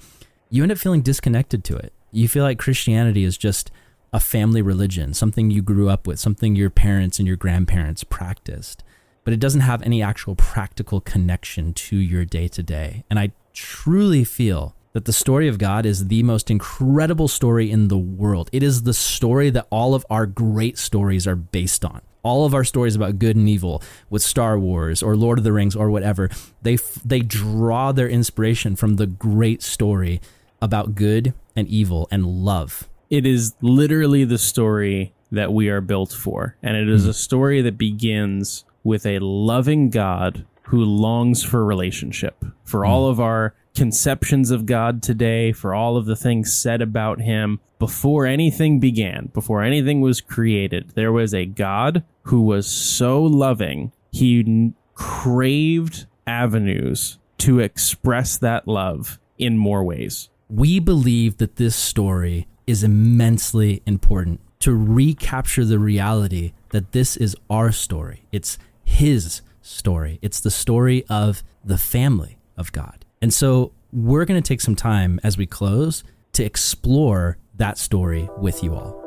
[0.51, 1.93] you end up feeling disconnected to it.
[2.11, 3.71] You feel like Christianity is just
[4.13, 8.83] a family religion, something you grew up with, something your parents and your grandparents practiced,
[9.23, 13.05] but it doesn't have any actual practical connection to your day to day.
[13.09, 17.87] And I truly feel that the story of God is the most incredible story in
[17.87, 18.51] the world.
[18.53, 22.01] It is the story that all of our great stories are based on.
[22.23, 25.53] All of our stories about good and evil with Star Wars or Lord of the
[25.53, 26.29] Rings or whatever,
[26.61, 30.21] they they draw their inspiration from the great story
[30.61, 32.89] about good and evil and love.
[33.09, 36.57] It is literally the story that we are built for.
[36.63, 37.11] And it is hmm.
[37.11, 42.45] a story that begins with a loving God who longs for relationship.
[42.65, 42.91] For hmm.
[42.91, 47.61] all of our conceptions of God today, for all of the things said about him,
[47.79, 53.93] before anything began, before anything was created, there was a God who was so loving,
[54.13, 60.29] he n- craved avenues to express that love in more ways.
[60.51, 67.37] We believe that this story is immensely important to recapture the reality that this is
[67.49, 68.25] our story.
[68.33, 70.19] It's his story.
[70.23, 73.05] It's the story of the family of God.
[73.23, 78.29] And so we're going to take some time as we close to explore that story
[78.39, 79.01] with you all.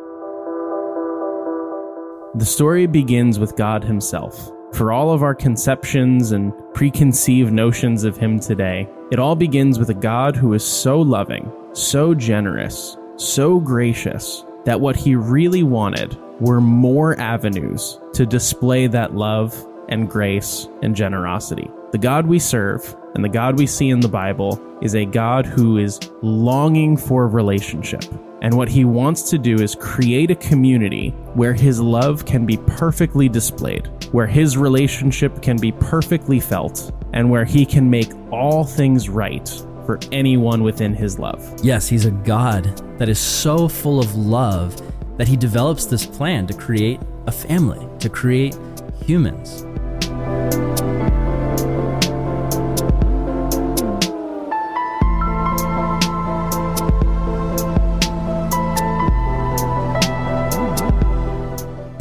[2.36, 4.52] The story begins with God Himself.
[4.74, 9.92] For all of our conceptions and preconceived notions of Him today, it all begins with
[9.92, 16.18] a God who is so loving, so generous, so gracious, that what He really wanted
[16.42, 19.56] were more avenues to display that love
[19.88, 21.70] and grace and generosity.
[21.92, 25.46] The God we serve and the God we see in the Bible is a God
[25.46, 28.04] who is longing for relationship.
[28.42, 32.58] And what he wants to do is create a community where his love can be
[32.58, 38.64] perfectly displayed, where his relationship can be perfectly felt, and where he can make all
[38.64, 39.48] things right
[39.86, 41.42] for anyone within his love.
[41.64, 42.64] Yes, he's a God
[42.98, 44.82] that is so full of love
[45.18, 48.58] that he develops this plan to create a family, to create
[49.06, 49.66] humans.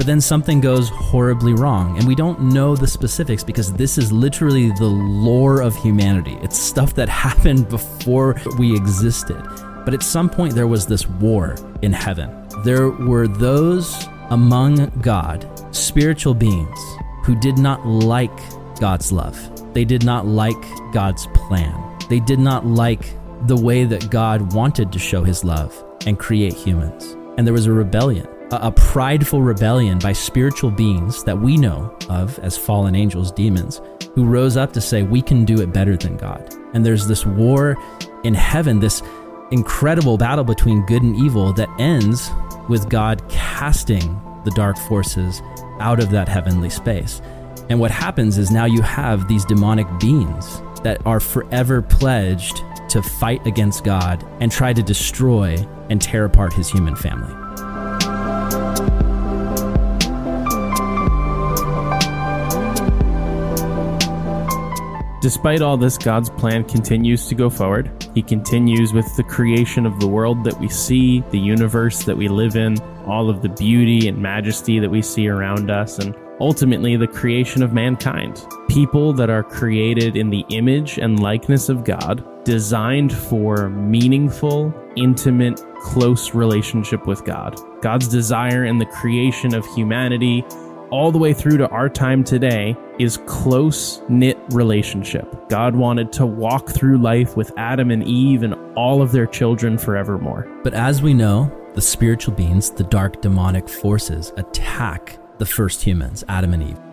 [0.02, 4.10] But then something goes horribly wrong, and we don't know the specifics because this is
[4.10, 6.36] literally the lore of humanity.
[6.42, 9.40] It's stuff that happened before we existed.
[9.84, 12.48] But at some point, there was this war in heaven.
[12.64, 16.80] There were those among God, spiritual beings,
[17.22, 18.36] who did not like
[18.80, 19.38] God's love.
[19.72, 20.60] They did not like
[20.92, 21.96] God's plan.
[22.08, 23.14] They did not like
[23.46, 25.72] the way that God wanted to show his love
[26.08, 27.16] and create humans.
[27.38, 32.38] And there was a rebellion, a, prideful rebellion by spiritual beings that we know of
[32.40, 33.80] as fallen angels, demons,
[34.14, 36.54] who rose up to say, We can do it better than God.
[36.74, 37.76] And there's this war
[38.24, 39.02] in heaven, this
[39.50, 42.30] incredible battle between good and evil that ends
[42.68, 45.42] with God casting the dark forces
[45.80, 47.20] out of that heavenly space.
[47.68, 53.02] And what happens is now you have these demonic beings that are forever pledged to
[53.02, 55.56] fight against God and try to destroy
[55.88, 57.41] and tear apart his human family.
[65.22, 68.08] Despite all this, God's plan continues to go forward.
[68.12, 72.26] He continues with the creation of the world that we see, the universe that we
[72.26, 76.96] live in, all of the beauty and majesty that we see around us, and ultimately
[76.96, 78.44] the creation of mankind.
[78.68, 85.62] People that are created in the image and likeness of God, designed for meaningful, intimate,
[85.82, 87.56] close relationship with God.
[87.80, 90.44] God's desire in the creation of humanity
[90.92, 95.48] all the way through to our time today is close knit relationship.
[95.48, 99.78] God wanted to walk through life with Adam and Eve and all of their children
[99.78, 100.46] forevermore.
[100.62, 106.24] But as we know, the spiritual beings, the dark demonic forces, attack the first humans,
[106.28, 106.91] Adam and Eve.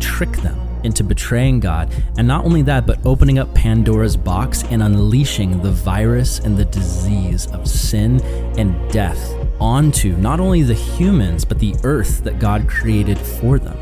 [0.00, 4.82] Trick them into betraying God, and not only that, but opening up Pandora's box and
[4.82, 8.20] unleashing the virus and the disease of sin
[8.56, 13.76] and death onto not only the humans, but the earth that God created for them.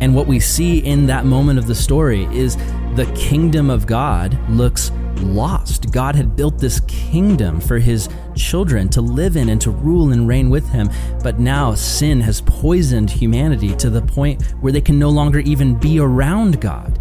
[0.00, 2.56] And what we see in that moment of the story is
[2.94, 5.92] the kingdom of God looks lost.
[5.92, 8.08] God had built this kingdom for his
[8.40, 10.90] children to live in and to rule and reign with him.
[11.22, 15.74] But now sin has poisoned humanity to the point where they can no longer even
[15.74, 16.98] be around God.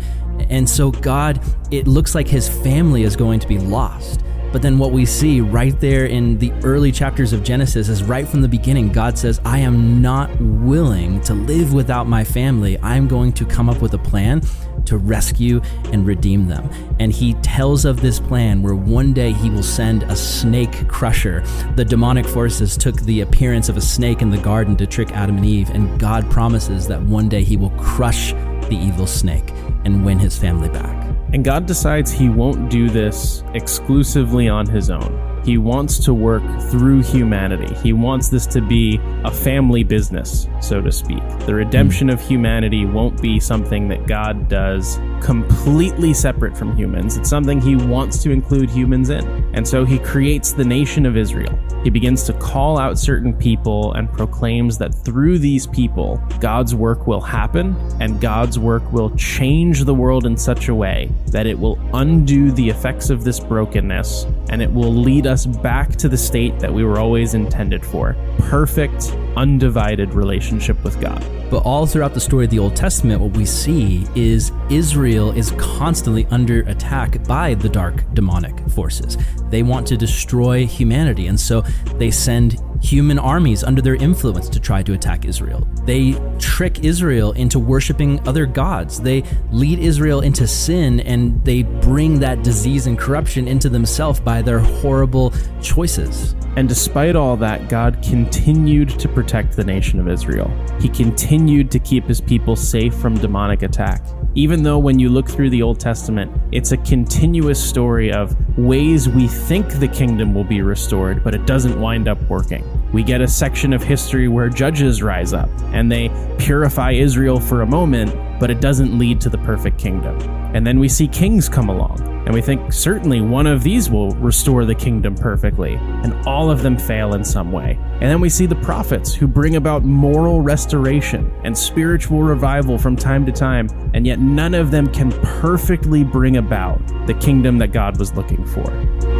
[0.50, 4.24] And so, God, it looks like his family is going to be lost.
[4.52, 8.28] But then what we see right there in the early chapters of Genesis is right
[8.28, 12.80] from the beginning, God says, I am not willing to live without my family.
[12.82, 14.42] I'm going to come up with a plan
[14.86, 16.70] to rescue and redeem them.
[17.00, 21.44] And he tells of this plan where one day he will send a snake crusher.
[21.76, 25.38] The demonic forces took the appearance of a snake in the garden to trick Adam
[25.38, 29.52] and Eve, and God promises that one day he will crush the evil snake
[29.86, 31.19] and win his family back.
[31.32, 35.39] And God decides he won't do this exclusively on his own.
[35.50, 37.74] He wants to work through humanity.
[37.82, 41.24] He wants this to be a family business, so to speak.
[41.48, 47.18] The redemption of humanity won't be something that God does completely separate from humans.
[47.18, 49.26] It's something he wants to include humans in.
[49.56, 51.58] And so he creates the nation of Israel.
[51.84, 57.08] He begins to call out certain people and proclaims that through these people, God's work
[57.08, 61.58] will happen and God's work will change the world in such a way that it
[61.58, 66.18] will undo the effects of this brokenness and it will lead us back to the
[66.18, 71.24] state that we were always intended for perfect, undivided relationship with God.
[71.50, 75.52] But all throughout the story of the Old Testament, what we see is Israel is
[75.52, 79.18] constantly under attack by the dark demonic forces.
[79.50, 81.62] They want to destroy humanity, and so
[81.96, 85.68] they send human armies under their influence to try to attack Israel.
[85.86, 89.00] They trick Israel into worshiping other gods.
[89.00, 94.42] They lead Israel into sin and they bring that disease and corruption into themselves by
[94.42, 96.36] their horrible choices.
[96.56, 100.52] And despite all that, God continued to protect the nation of Israel.
[100.80, 104.02] He continued to keep his people safe from demonic attack.
[104.40, 109.10] Even though when you look through the Old Testament, it's a continuous story of ways
[109.10, 112.64] we think the kingdom will be restored, but it doesn't wind up working.
[112.94, 117.64] We get a section of history where judges rise up and they purify Israel for
[117.64, 120.18] a moment, but it doesn't lead to the perfect kingdom.
[120.54, 124.12] And then we see kings come along, and we think certainly one of these will
[124.12, 127.78] restore the kingdom perfectly, and all of them fail in some way.
[127.94, 132.96] And then we see the prophets who bring about moral restoration and spiritual revival from
[132.96, 137.72] time to time, and yet none of them can perfectly bring about the kingdom that
[137.72, 139.19] God was looking for.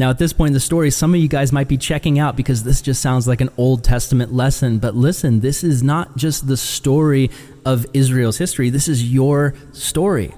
[0.00, 2.34] Now, at this point in the story, some of you guys might be checking out
[2.34, 4.78] because this just sounds like an Old Testament lesson.
[4.78, 7.30] But listen, this is not just the story
[7.66, 10.34] of Israel's history, this is your story.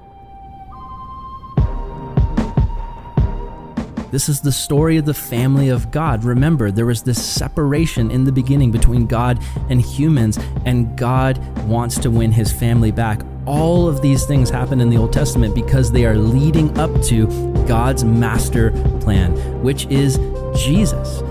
[4.11, 6.25] This is the story of the family of God.
[6.25, 9.41] Remember, there was this separation in the beginning between God
[9.71, 11.39] and humans, and God
[11.69, 13.23] wants to win his family back.
[13.47, 17.27] All of these things happen in the Old Testament because they are leading up to
[17.67, 18.71] God's master
[19.01, 19.33] plan,
[19.63, 20.19] which is
[20.57, 21.23] Jesus.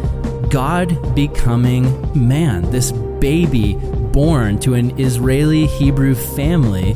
[0.50, 3.76] God becoming man, this baby
[4.12, 6.96] born to an Israeli Hebrew family,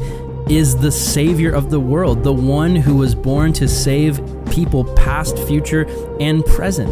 [0.49, 5.37] is the Savior of the world, the one who was born to save people past,
[5.39, 5.85] future,
[6.19, 6.89] and present.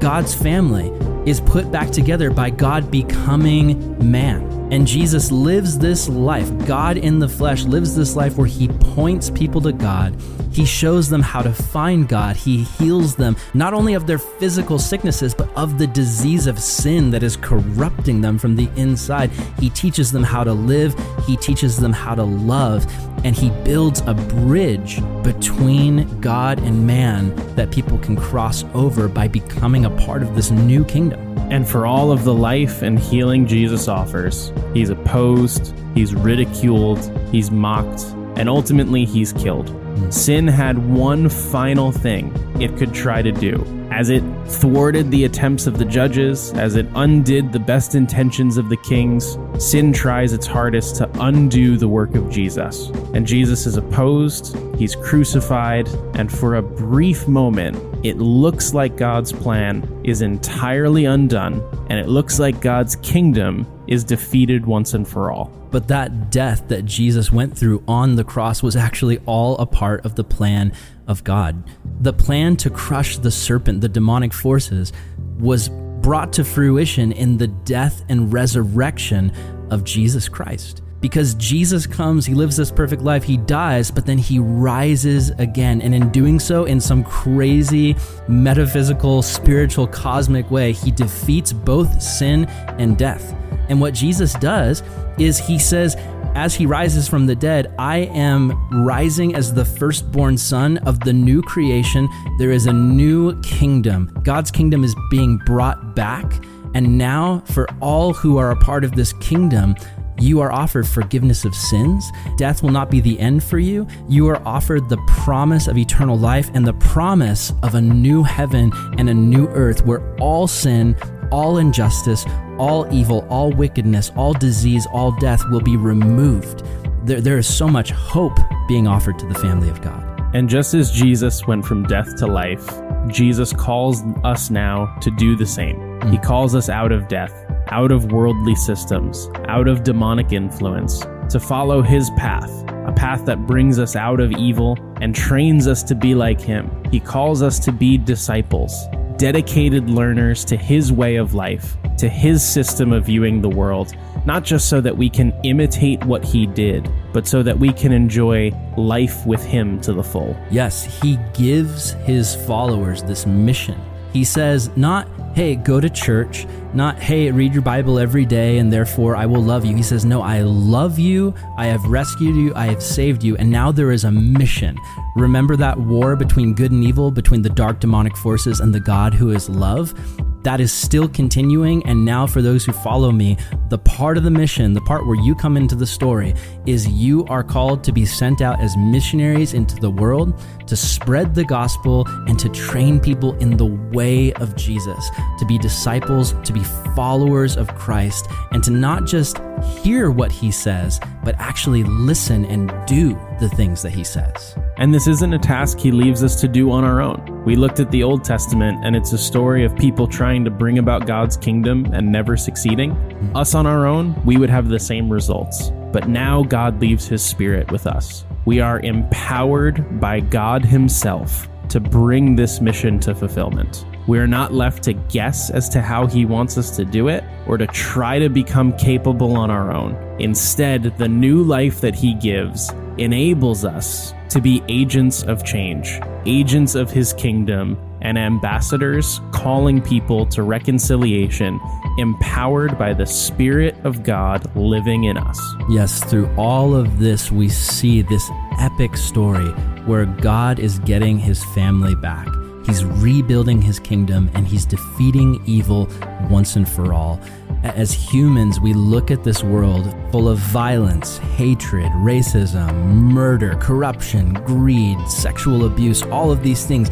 [0.00, 0.88] God's family
[1.24, 4.49] is put back together by God becoming man.
[4.70, 6.48] And Jesus lives this life.
[6.66, 10.14] God in the flesh lives this life where he points people to God.
[10.52, 12.36] He shows them how to find God.
[12.36, 17.10] He heals them not only of their physical sicknesses, but of the disease of sin
[17.10, 19.30] that is corrupting them from the inside.
[19.58, 20.94] He teaches them how to live,
[21.26, 22.86] he teaches them how to love,
[23.24, 29.28] and he builds a bridge between God and man that people can cross over by
[29.28, 31.29] becoming a part of this new kingdom.
[31.50, 37.00] And for all of the life and healing Jesus offers, he's opposed, he's ridiculed,
[37.32, 38.04] he's mocked,
[38.40, 39.68] and ultimately he's killed.
[40.08, 43.62] Sin had one final thing it could try to do.
[43.90, 48.70] As it thwarted the attempts of the judges, as it undid the best intentions of
[48.70, 52.88] the kings, sin tries its hardest to undo the work of Jesus.
[53.12, 57.76] And Jesus is opposed, he's crucified, and for a brief moment,
[58.06, 64.04] it looks like God's plan is entirely undone, and it looks like God's kingdom is
[64.04, 65.52] defeated once and for all.
[65.70, 70.06] But that death that Jesus went through on the cross was actually all a part
[70.06, 70.72] of the plan
[71.06, 71.68] of God.
[72.00, 74.92] The plan to crush the serpent, the demonic forces,
[75.38, 79.32] was brought to fruition in the death and resurrection
[79.70, 80.82] of Jesus Christ.
[81.00, 85.80] Because Jesus comes, he lives this perfect life, he dies, but then he rises again.
[85.80, 87.96] And in doing so, in some crazy,
[88.28, 92.44] metaphysical, spiritual, cosmic way, he defeats both sin
[92.78, 93.34] and death.
[93.70, 94.82] And what Jesus does
[95.18, 95.96] is he says,
[96.34, 101.12] as he rises from the dead, I am rising as the firstborn son of the
[101.12, 102.08] new creation.
[102.38, 104.12] There is a new kingdom.
[104.22, 106.44] God's kingdom is being brought back.
[106.74, 109.74] And now, for all who are a part of this kingdom,
[110.20, 112.08] you are offered forgiveness of sins.
[112.36, 113.88] Death will not be the end for you.
[114.08, 118.70] You are offered the promise of eternal life and the promise of a new heaven
[118.98, 120.94] and a new earth where all sin,
[121.30, 122.24] all injustice,
[122.58, 126.62] all evil, all wickedness, all disease, all death will be removed.
[127.04, 130.06] There, there is so much hope being offered to the family of God.
[130.32, 132.68] And just as Jesus went from death to life,
[133.08, 135.76] Jesus calls us now to do the same.
[135.76, 136.12] Mm.
[136.12, 137.32] He calls us out of death,
[137.68, 141.00] out of worldly systems, out of demonic influence,
[141.30, 142.50] to follow his path,
[142.86, 146.70] a path that brings us out of evil and trains us to be like him.
[146.90, 148.72] He calls us to be disciples,
[149.20, 153.92] dedicated learners to his way of life, to his system of viewing the world,
[154.24, 157.92] not just so that we can imitate what he did, but so that we can
[157.92, 160.34] enjoy life with him to the full.
[160.50, 163.78] Yes, he gives his followers this mission.
[164.14, 168.72] He says, not, hey, go to church, not, hey, read your Bible every day and
[168.72, 169.74] therefore I will love you.
[169.74, 173.50] He says, no, I love you, I have rescued you, I have saved you, and
[173.50, 174.76] now there is a mission.
[175.16, 179.14] Remember that war between good and evil, between the dark demonic forces and the God
[179.14, 179.94] who is love?
[180.42, 181.84] That is still continuing.
[181.86, 183.36] And now, for those who follow me,
[183.68, 186.34] the part of the mission, the part where you come into the story,
[186.66, 191.34] is you are called to be sent out as missionaries into the world to spread
[191.34, 196.52] the gospel and to train people in the way of Jesus, to be disciples, to
[196.52, 196.62] be
[196.94, 199.38] followers of Christ, and to not just
[199.82, 204.54] hear what he says, but actually listen and do the things that he says.
[204.76, 207.42] And this isn't a task he leaves us to do on our own.
[207.44, 210.78] We looked at the Old Testament, and it's a story of people trying to bring
[210.78, 212.92] about God's kingdom and never succeeding.
[212.92, 213.36] Mm-hmm.
[213.36, 215.70] Us on our own, we would have the same results.
[215.92, 218.24] But now God leaves his spirit with us.
[218.44, 223.84] We are empowered by God himself to bring this mission to fulfillment.
[224.10, 227.22] We are not left to guess as to how he wants us to do it
[227.46, 229.94] or to try to become capable on our own.
[230.18, 236.74] Instead, the new life that he gives enables us to be agents of change, agents
[236.74, 241.60] of his kingdom, and ambassadors calling people to reconciliation,
[241.96, 245.40] empowered by the Spirit of God living in us.
[245.68, 249.50] Yes, through all of this, we see this epic story
[249.86, 252.26] where God is getting his family back.
[252.66, 255.88] He's rebuilding his kingdom and he's defeating evil
[256.28, 257.20] once and for all.
[257.62, 264.98] As humans, we look at this world full of violence, hatred, racism, murder, corruption, greed,
[265.08, 266.90] sexual abuse, all of these things.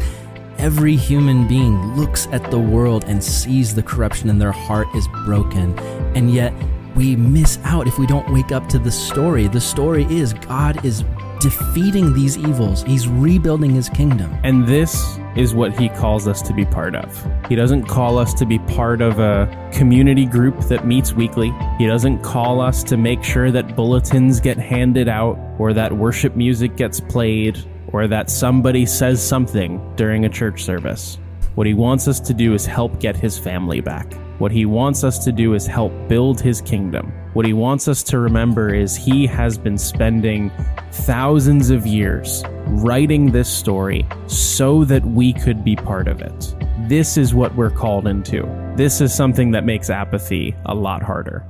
[0.57, 5.07] Every human being looks at the world and sees the corruption and their heart is
[5.25, 5.77] broken.
[6.15, 6.53] And yet,
[6.95, 9.47] we miss out if we don't wake up to the story.
[9.47, 11.03] The story is God is
[11.39, 12.83] defeating these evils.
[12.83, 14.35] He's rebuilding his kingdom.
[14.43, 17.27] And this is what he calls us to be part of.
[17.47, 21.53] He doesn't call us to be part of a community group that meets weekly.
[21.77, 26.35] He doesn't call us to make sure that bulletins get handed out or that worship
[26.35, 27.57] music gets played
[27.87, 31.17] or that somebody says something during a church service.
[31.55, 34.13] What he wants us to do is help get his family back.
[34.39, 37.11] What he wants us to do is help build his kingdom.
[37.33, 40.49] What he wants us to remember is he has been spending
[40.93, 46.55] thousands of years writing this story so that we could be part of it.
[46.87, 48.43] This is what we're called into.
[48.77, 51.45] This is something that makes apathy a lot harder.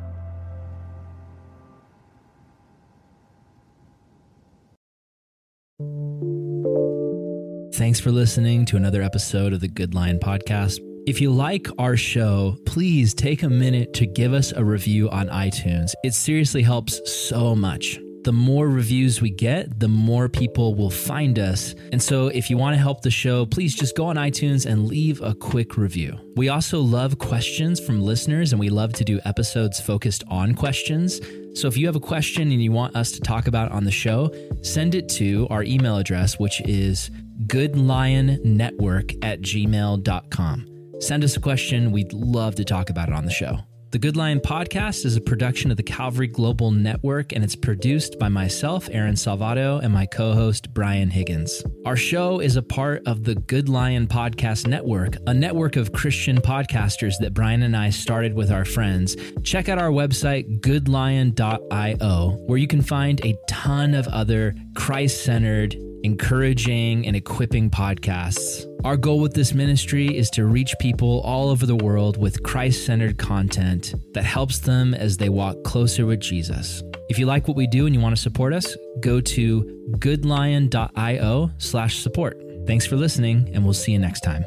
[7.76, 10.89] Thanks for listening to another episode of the Good Lion Podcast.
[11.08, 15.28] If you like our show, please take a minute to give us a review on
[15.30, 15.92] iTunes.
[16.04, 18.00] It seriously helps so much.
[18.24, 21.74] The more reviews we get, the more people will find us.
[21.92, 24.88] And so, if you want to help the show, please just go on iTunes and
[24.88, 26.20] leave a quick review.
[26.36, 31.22] We also love questions from listeners, and we love to do episodes focused on questions.
[31.54, 33.92] So, if you have a question and you want us to talk about on the
[33.92, 34.32] show,
[34.62, 37.10] send it to our email address, which is
[37.48, 40.79] goodlionnetwork at gmail.com.
[41.00, 41.92] Send us a question.
[41.92, 43.60] We'd love to talk about it on the show.
[43.92, 48.20] The Good Lion podcast is a production of the Calvary Global Network, and it's produced
[48.20, 51.64] by myself, Aaron Salvato, and my co host, Brian Higgins.
[51.88, 56.38] Our show is a part of the Good Lion Podcast Network, a network of Christian
[56.38, 59.16] podcasters that Brian and I started with our friends.
[59.42, 65.74] Check out our website, goodlion.io, where you can find a ton of other Christ centered,
[66.04, 68.69] encouraging, and equipping podcasts.
[68.86, 72.86] Our goal with this ministry is to reach people all over the world with Christ
[72.86, 76.82] centered content that helps them as they walk closer with Jesus.
[77.10, 79.64] If you like what we do and you want to support us, go to
[79.98, 82.42] goodlion.io slash support.
[82.68, 84.46] Thanks for listening, and we'll see you next time.